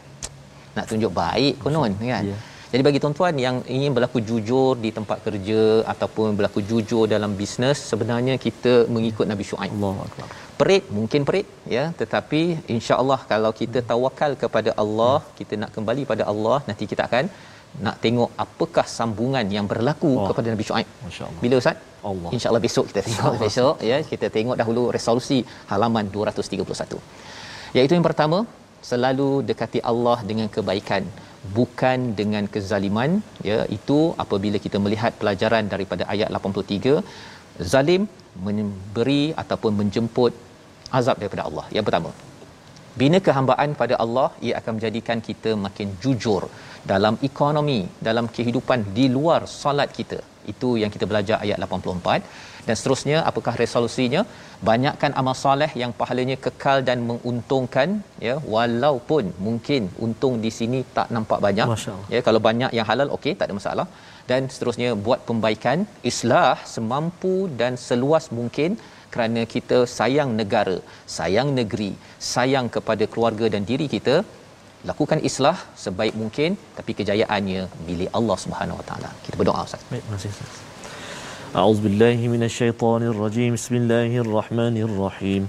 nak 0.78 0.86
tunjuk 0.92 1.12
baik 1.22 1.56
konon 1.64 1.92
kan? 2.12 2.24
Yeah. 2.32 2.40
jadi 2.72 2.82
bagi 2.88 3.00
tuan-tuan 3.04 3.36
yang 3.46 3.58
ingin 3.76 3.92
berlaku 3.98 4.20
jujur 4.30 4.72
di 4.84 4.90
tempat 4.98 5.20
kerja 5.28 5.62
ataupun 5.94 6.36
berlaku 6.40 6.62
jujur 6.72 7.04
dalam 7.16 7.34
bisnes 7.42 7.80
sebenarnya 7.92 8.36
kita 8.46 8.74
mengikut 8.96 9.28
Nabi 9.32 9.46
Syuaib. 9.52 9.72
Allah 9.90 10.28
perit 10.60 10.86
mungkin 10.98 11.22
perit 11.28 11.48
ya. 11.76 11.84
Tetapi 12.02 12.42
insya-Allah 12.76 13.20
kalau 13.32 13.52
kita 13.62 13.82
tawakal 13.92 14.32
kepada 14.44 14.72
Allah 14.84 15.16
hmm. 15.20 15.34
kita 15.40 15.54
nak 15.62 15.72
kembali 15.76 16.04
pada 16.12 16.24
Allah 16.32 16.58
nanti 16.70 16.86
kita 16.92 17.04
akan 17.10 17.28
nak 17.86 17.96
tengok 18.04 18.30
apakah 18.44 18.86
sambungan 18.98 19.46
yang 19.56 19.66
berlaku 19.72 20.12
oh. 20.20 20.28
kepada 20.30 20.48
Nabi 20.54 20.66
Syuaib. 20.68 20.90
masya-Allah. 21.06 21.42
Bila 21.44 21.56
ustaz? 21.62 21.78
Allah. 22.10 22.30
insya-Allah 22.36 22.62
besok 22.68 22.86
kita 22.92 23.02
tengok 23.08 23.34
besok 23.46 23.76
ya. 23.92 23.98
Kita 24.12 24.28
tengok 24.38 24.58
dahulu 24.62 24.84
resolusi 24.98 25.40
halaman 25.72 26.08
231 26.18 27.02
iaitu 27.78 27.94
yang 27.98 28.06
pertama 28.10 28.38
selalu 28.90 29.30
dekati 29.50 29.80
Allah 29.92 30.18
dengan 30.30 30.48
kebaikan 30.56 31.04
bukan 31.58 32.00
dengan 32.20 32.46
kezaliman. 32.54 33.12
Ya 33.50 33.60
itu 33.78 34.00
apabila 34.24 34.60
kita 34.66 34.80
melihat 34.86 35.14
pelajaran 35.22 35.66
daripada 35.74 36.06
ayat 36.14 36.30
83 36.40 37.04
zalim 37.74 38.04
memberi 38.46 39.24
ataupun 39.44 39.74
menjemput 39.82 40.34
azab 41.00 41.18
daripada 41.22 41.44
Allah. 41.50 41.66
Yang 41.78 41.86
pertama 41.90 42.12
bina 43.00 43.20
kehambaan 43.26 43.70
pada 43.82 43.96
Allah 44.04 44.28
ia 44.46 44.54
akan 44.60 44.72
menjadikan 44.78 45.20
kita 45.28 45.52
makin 45.66 45.88
jujur 46.04 46.44
dalam 46.92 47.16
ekonomi 47.30 47.80
dalam 48.08 48.26
kehidupan 48.38 48.80
di 48.98 49.06
luar 49.16 49.42
solat 49.60 49.90
kita. 50.00 50.20
Itu 50.52 50.70
yang 50.82 50.92
kita 50.96 51.06
belajar 51.12 51.38
ayat 51.46 51.58
84 51.66 52.68
dan 52.68 52.76
seterusnya 52.80 53.18
apakah 53.30 53.54
resolusinya 53.64 54.22
banyakkan 54.70 55.12
amal 55.20 55.36
soleh 55.44 55.70
yang 55.82 55.92
pahalanya 56.00 56.38
kekal 56.46 56.78
dan 56.90 57.00
menguntungkan 57.10 57.90
ya 58.28 58.36
walaupun 58.56 59.24
mungkin 59.48 59.82
untung 60.06 60.36
di 60.46 60.52
sini 60.58 60.80
tak 60.98 61.10
nampak 61.16 61.40
banyak. 61.48 61.68
Ya 62.16 62.22
kalau 62.28 62.42
banyak 62.50 62.72
yang 62.78 62.88
halal 62.92 63.12
okey 63.18 63.34
tak 63.40 63.48
ada 63.50 63.58
masalah. 63.62 63.88
Dan 64.30 64.42
seterusnya 64.54 64.90
buat 65.06 65.20
pembaikan 65.30 65.80
islah 66.12 66.58
semampu 66.76 67.36
dan 67.60 67.74
seluas 67.88 68.28
mungkin 68.40 68.72
kerana 69.14 69.42
kita 69.56 69.78
sayang 69.98 70.32
negara 70.40 70.78
sayang 71.18 71.50
negeri 71.60 71.92
sayang 72.34 72.68
kepada 72.76 73.06
keluarga 73.12 73.48
dan 73.54 73.64
diri 73.70 73.88
kita 73.96 74.16
lakukan 74.90 75.20
islah 75.30 75.58
sebaik 75.84 76.16
mungkin 76.22 76.58
tapi 76.78 76.92
kejayaannya 77.00 77.62
milik 77.88 78.12
Allah 78.20 78.38
Subhanahu 78.46 78.80
Wa 78.82 78.88
Taala. 78.92 79.12
Kita 79.26 79.36
berdoa 79.42 79.68
ustaz. 79.70 79.84
Baik 79.92 80.04
terima 80.06 80.18
kasih 80.20 80.32
ustaz 80.36 80.75
أعوذ 81.56 81.88
بالله 81.88 82.20
من 82.28 82.44
الشيطان 82.44 83.02
الرجيم. 83.16 83.54
بسم 83.54 83.76
الله 83.76 84.12
الرحمن 84.28 84.76
الرحيم. 84.88 85.48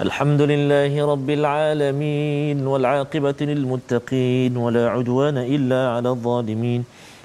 الحمد 0.00 0.42
لله 0.42 0.92
رب 1.12 1.28
العالمين 1.30 2.66
والعاقبة 2.66 3.40
للمتقين 3.40 4.56
ولا 4.56 4.90
عدوان 4.90 5.38
إلا 5.38 5.80
على 5.94 6.08
الظالمين. 6.10 6.82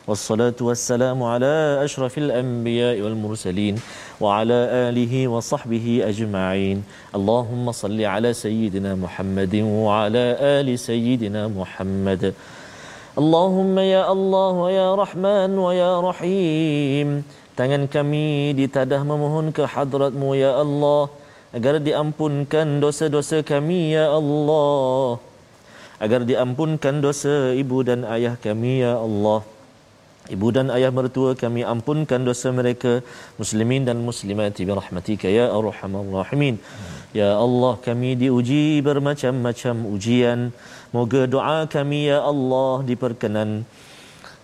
والصلاة 0.08 0.60
والسلام 0.62 1.24
على 1.24 1.82
أشرف 1.82 2.18
الأنبياء 2.18 3.02
والمرسلين 3.02 3.76
وعلى 4.22 4.60
آله 4.90 5.28
وصحبه 5.28 5.86
أجمعين. 6.06 6.78
اللهم 7.18 7.66
صل 7.72 8.00
على 8.02 8.34
سيدنا 8.34 8.96
محمد 8.96 9.56
وعلى 9.56 10.26
آل 10.58 10.80
سيدنا 10.80 11.48
محمد. 11.48 12.34
اللهم 13.18 13.76
يا 13.80 14.12
الله 14.12 14.52
ويا 14.66 14.90
رحمن 14.96 15.52
ويا 15.58 15.94
رحيم. 16.02 17.39
Tangan 17.60 17.92
kami 17.92 18.56
ditadah 18.56 19.04
memohon 19.04 19.52
ke 19.56 19.64
hadratmu 19.68 20.32
ya 20.32 20.52
Allah 20.64 21.12
agar 21.52 21.76
diampunkan 21.88 22.80
dosa-dosa 22.84 23.44
kami 23.44 23.80
ya 24.00 24.06
Allah. 24.20 25.20
Agar 26.00 26.24
diampunkan 26.30 27.04
dosa 27.04 27.52
ibu 27.52 27.84
dan 27.84 28.08
ayah 28.16 28.40
kami 28.46 28.80
ya 28.80 28.94
Allah. 29.08 29.44
Ibu 30.32 30.48
dan 30.56 30.72
ayah 30.72 30.88
mertua 30.98 31.36
kami 31.36 31.68
ampunkan 31.74 32.24
dosa 32.24 32.48
mereka. 32.56 33.04
Muslimin 33.36 33.84
dan 33.84 34.00
muslimat 34.08 34.56
bi 34.56 34.72
rahmatika 34.80 35.28
ya 35.28 35.52
arhamar 35.52 36.08
rahimin. 36.16 36.64
Ya 37.12 37.36
Allah 37.36 37.76
kami 37.88 38.16
diuji 38.24 38.80
bermacam-macam 38.88 39.76
ujian. 39.92 40.56
Moga 40.96 41.28
doa 41.36 41.60
kami 41.68 42.08
ya 42.08 42.24
Allah 42.32 42.88
diperkenan. 42.88 43.68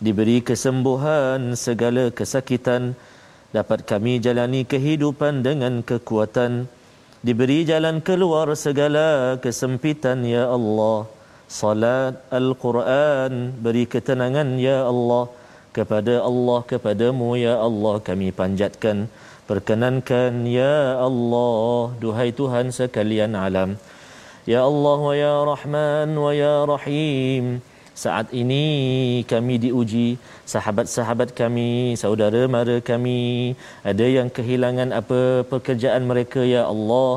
Diberi 0.03 0.43
kesembuhan 0.43 1.55
segala 1.55 2.11
kesakitan 2.11 2.99
dapat 3.55 3.87
kami 3.91 4.19
jalani 4.25 4.61
kehidupan 4.67 5.39
dengan 5.47 5.79
kekuatan. 5.89 6.67
Diberi 7.25 7.59
jalan 7.69 8.03
keluar 8.07 8.51
segala 8.65 9.39
kesempitan 9.43 10.27
ya 10.27 10.51
Allah. 10.57 11.07
Salat 11.47 12.19
al-Quran 12.39 13.55
beri 13.63 13.87
ketenangan 13.93 14.59
ya 14.59 14.77
Allah. 14.91 15.31
Kepada 15.75 16.23
Allah 16.29 16.59
kepadamu 16.71 17.29
ya 17.39 17.55
Allah 17.67 17.95
kami 18.07 18.29
panjatkan. 18.35 19.07
Perkenankan 19.49 20.33
ya 20.59 20.99
Allah 21.07 21.95
duhai 22.03 22.31
Tuhan 22.39 22.75
sekalian 22.77 23.33
alam. 23.47 23.79
Ya 24.53 24.61
Allah 24.69 24.99
wa 25.07 25.15
ya 25.25 25.35
Rahman 25.51 26.09
wa 26.23 26.31
ya 26.43 26.55
Rahim 26.69 27.63
saat 28.03 28.27
ini 28.41 28.63
kami 29.31 29.55
diuji 29.65 30.07
sahabat-sahabat 30.53 31.29
kami 31.39 31.69
saudara 32.01 32.41
mara 32.55 32.77
kami 32.91 33.19
ada 33.91 34.05
yang 34.17 34.29
kehilangan 34.37 34.91
apa 34.99 35.21
pekerjaan 35.53 36.03
mereka 36.11 36.43
ya 36.55 36.63
Allah. 36.73 37.11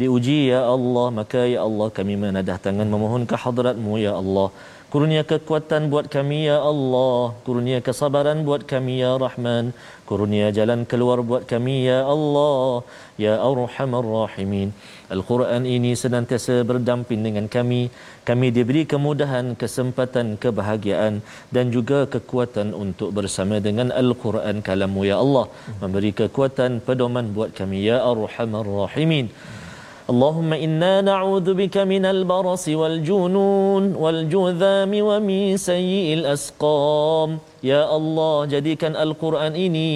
Diuji 0.00 0.38
ya 0.50 0.60
Allah 0.74 1.06
maka 1.18 1.40
ya 1.54 1.60
Allah 1.68 1.88
kami 1.96 2.14
menadah 2.22 2.56
tangan 2.66 2.88
memohon 2.94 3.22
ke 3.30 3.36
hadratmu 3.42 4.00
ya 4.06 4.12
Allah 4.20 4.48
Kurnia 4.92 5.24
kekuatan 5.24 5.88
buat 5.92 6.06
kami 6.14 6.38
ya 6.52 6.56
Allah. 6.70 7.32
Kurnia 7.44 7.80
kesabaran 7.86 8.44
buat 8.48 8.62
kami 8.72 9.00
ya 9.00 9.12
Rahman. 9.22 9.72
Kurnia 10.08 10.52
jalan 10.56 10.80
keluar 10.90 11.24
buat 11.28 11.48
kami 11.52 11.76
ya 11.88 12.04
Allah. 12.14 12.84
Ya 13.24 13.34
Arhamar 13.40 14.04
Rahimin. 14.04 14.68
Al-Quran 15.14 15.64
ini 15.76 15.92
senantiasa 16.02 16.60
berdamping 16.70 17.24
dengan 17.26 17.48
kami. 17.56 17.88
Kami 18.28 18.52
diberi 18.52 18.84
kemudahan, 18.92 19.56
kesempatan, 19.62 20.36
kebahagiaan 20.36 21.24
dan 21.48 21.72
juga 21.76 22.04
kekuatan 22.04 22.76
untuk 22.84 23.16
bersama 23.16 23.64
dengan 23.68 23.88
Al-Quran 24.02 24.60
kalamu 24.60 25.08
ya 25.08 25.16
Allah. 25.24 25.48
Memberi 25.80 26.12
kekuatan 26.20 26.84
pedoman 26.84 27.32
buat 27.32 27.56
kami 27.56 27.80
ya 27.88 28.04
Arhamar 28.12 28.68
Rahimin. 28.68 29.32
اللهم 30.11 30.51
إنا 30.65 30.93
نعوذ 31.03 31.47
بك 31.61 31.75
من 31.83 32.03
البرص 32.07 32.65
والجنون 32.81 33.83
والجذام 34.03 34.91
ومن 35.09 35.41
سيء 35.57 36.07
الأسقام 36.19 37.29
Ya 37.65 37.81
Allah 37.89 38.45
jadikan 38.53 38.93
Al-Quran 38.93 39.57
ini 39.57 39.89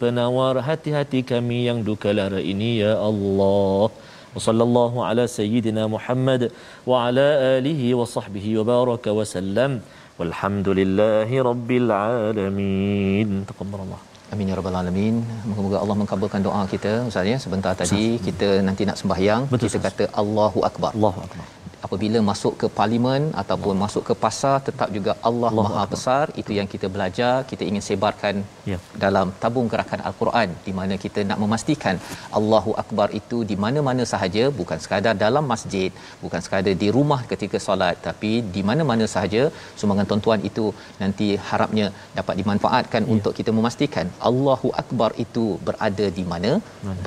penawar 0.00 0.62
hati-hati 0.62 1.20
kami 1.26 1.66
yang 1.68 1.82
duka 1.82 2.14
lara 2.14 2.38
ini 2.38 2.80
ya 2.86 2.94
Allah. 2.96 3.90
Wa 3.90 4.38
sallallahu 4.46 5.02
ala 5.02 5.26
sayyidina 5.26 5.90
Muhammad 5.90 6.54
wa 6.86 7.10
ala 7.10 7.58
alihi 7.58 7.92
wa 7.98 8.06
sahbihi 8.06 8.62
wa 8.62 8.64
baraka 8.72 9.10
wa 9.10 9.26
sallam. 9.26 9.82
Walhamdulillahi 10.22 11.42
rabbil 11.50 11.90
alamin. 11.90 13.42
Taqabbalallah. 13.50 14.07
Amin 14.33 14.49
ya 14.51 14.55
rabbal 14.59 14.75
alamin. 14.81 15.15
Moga-moga 15.49 15.77
Allah 15.83 15.95
mengabulkan 16.01 16.41
doa 16.47 16.61
kita 16.73 16.91
Ustaz 17.09 17.25
ya. 17.31 17.37
Sebentar 17.45 17.73
tadi 17.81 18.03
kita 18.27 18.61
nanti 18.67 18.85
nak 18.89 18.97
sembahyang, 19.01 19.49
Betul, 19.49 19.65
kita 19.73 19.77
Ustaz. 19.81 19.93
kata 19.97 20.03
Allahu 20.21 20.59
akbar. 20.69 20.91
Allahu 20.97 21.19
akbar. 21.25 21.45
Apabila 21.85 22.19
masuk 22.29 22.53
ke 22.61 22.67
parlimen 22.77 23.23
ataupun 23.41 23.75
masuk 23.83 24.03
ke 24.09 24.13
pasar 24.23 24.55
tetap 24.67 24.89
juga 24.97 25.11
Allah, 25.29 25.49
Allah 25.51 25.67
Maha 25.73 25.85
besar. 25.93 26.25
Itu 26.41 26.51
yang 26.57 26.67
kita 26.73 26.87
belajar. 26.95 27.35
Kita 27.51 27.63
ingin 27.69 27.83
sebarkan 27.89 28.35
Ya. 28.71 28.77
dalam 29.03 29.27
tabung 29.43 29.67
gerakan 29.71 30.01
al-Quran 30.07 30.49
di 30.65 30.71
mana 30.79 30.93
kita 31.03 31.19
nak 31.29 31.39
memastikan 31.43 31.95
Allahu 32.39 32.71
akbar 32.83 33.07
itu 33.19 33.37
di 33.51 33.55
mana-mana 33.63 34.03
sahaja 34.11 34.43
bukan 34.59 34.77
sekadar 34.83 35.13
dalam 35.23 35.45
masjid 35.53 35.89
bukan 36.23 36.41
sekadar 36.45 36.75
di 36.83 36.89
rumah 36.97 37.19
ketika 37.31 37.57
solat 37.67 37.95
tapi 38.07 38.31
di 38.55 38.63
mana-mana 38.69 39.05
sahaja. 39.15 39.43
Sumbangan 39.79 40.07
tuan-tuan 40.11 40.41
itu 40.49 40.65
nanti 41.01 41.29
harapnya 41.49 41.87
dapat 42.19 42.35
dimanfaatkan 42.41 43.01
Ya. 43.05 43.11
untuk 43.15 43.33
kita 43.39 43.51
memastikan 43.59 44.05
Allahu 44.29 44.69
akbar 44.83 45.09
itu 45.25 45.45
berada 45.69 46.07
di 46.19 46.25
mana 46.35 46.51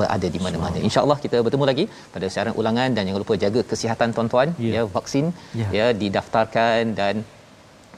berada 0.00 0.28
di 0.36 0.40
mana-mana. 0.46 0.76
Insyaallah 0.88 1.18
kita 1.24 1.36
bertemu 1.46 1.66
lagi 1.72 1.84
pada 2.16 2.26
siaran 2.34 2.54
ulangan. 2.62 2.88
Dan 2.96 3.02
jangan 3.08 3.20
lupa 3.24 3.34
jaga 3.44 3.60
kesihatan 3.70 4.08
tuan-tuan 4.16 4.48
Ya. 4.66 4.72
ya 4.76 4.82
vaksin 4.96 5.24
Ya. 5.60 5.68
ya 5.78 5.86
didaftarkan 6.02 6.82
dan 7.00 7.14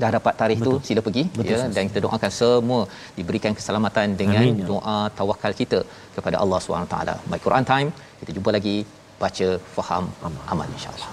dah 0.02 0.10
dapat 0.16 0.34
tarikh 0.40 0.60
Betul. 0.62 0.74
tu 0.82 0.86
sila 0.88 1.00
pergi 1.06 1.24
Betul, 1.38 1.50
ya 1.54 1.58
dan 1.76 1.82
kita 1.90 2.00
doakan 2.06 2.30
semua 2.40 2.82
diberikan 3.18 3.52
keselamatan 3.58 4.06
dengan 4.20 4.42
Amin, 4.42 4.62
ya. 4.62 4.66
doa 4.70 4.98
tawakal 5.18 5.52
kita 5.60 5.80
kepada 6.16 6.36
Allah 6.42 6.58
Subhanahu 6.64 6.90
taala. 6.94 7.14
Baik 7.30 7.42
Quran 7.46 7.64
time 7.72 7.88
kita 8.20 8.30
jumpa 8.36 8.50
lagi 8.56 8.76
baca 9.22 9.48
faham 9.76 10.04
amal 10.52 10.66
insyaallah. 10.76 11.10